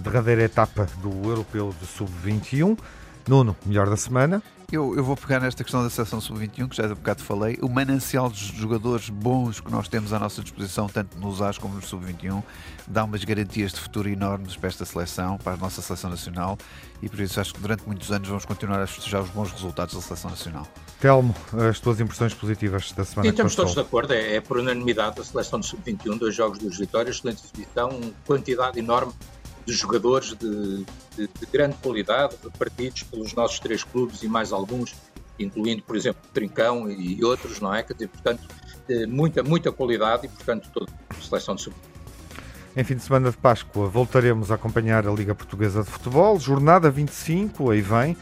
[0.02, 2.78] derradeira etapa do Europeu de Sub-21.
[3.26, 4.42] Nuno, melhor da semana.
[4.70, 7.56] Eu, eu vou pegar nesta questão da seleção sub-21, que já há bocado falei.
[7.62, 11.74] O manancial de jogadores bons que nós temos à nossa disposição, tanto nos AS como
[11.74, 12.42] no sub-21,
[12.86, 16.58] dá umas garantias de futuro enormes para esta seleção, para a nossa seleção nacional,
[17.00, 19.94] e por isso acho que durante muitos anos vamos continuar a festejar os bons resultados
[19.94, 20.68] da seleção nacional.
[21.00, 21.34] Telmo,
[21.70, 23.26] as tuas impressões positivas da semana?
[23.26, 26.58] Sim, estamos todos de acordo, é, é por unanimidade a seleção de sub-21, dois jogos,
[26.58, 29.14] duas vitórias, excelente exibição, quantidade enorme
[29.68, 34.94] de jogadores de, de, de, grande qualidade, repartidos pelos nossos três clubes e mais alguns,
[35.38, 37.82] incluindo, por exemplo, Trincão e outros, não é?
[37.82, 38.48] Quer dizer, portanto,
[38.88, 41.76] eh, muita, muita qualidade e, portanto, toda a seleção de sub
[42.76, 46.88] em fim de semana de Páscoa voltaremos a acompanhar a Liga Portuguesa de Futebol, jornada
[46.88, 48.16] 25, aí vem,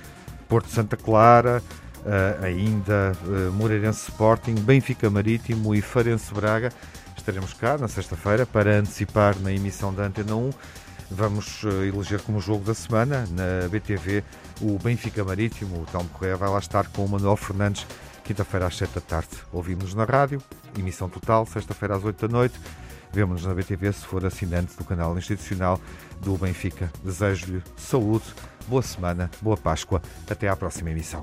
[0.48, 1.62] Porto Santa Clara,
[2.00, 6.72] uh, ainda uh, Moreirense Sporting, Benfica Marítimo e Farense Braga.
[7.14, 10.50] Estaremos cá na sexta-feira para antecipar na emissão da Antena 1
[11.10, 14.24] Vamos eh, eleger como jogo da semana na BTV
[14.60, 15.82] o Benfica Marítimo.
[15.82, 17.86] O Telmo Correia vai lá estar com o Manuel Fernandes,
[18.24, 19.28] quinta-feira às 7 da tarde.
[19.52, 20.42] Ouvimos-nos na rádio,
[20.76, 22.58] emissão total, sexta-feira às 8 da noite.
[23.12, 25.80] Vemo-nos na BTV se for assinante do canal institucional
[26.20, 26.90] do Benfica.
[27.04, 28.26] Desejo-lhe saúde,
[28.66, 30.02] boa semana, boa Páscoa.
[30.28, 31.22] Até à próxima emissão.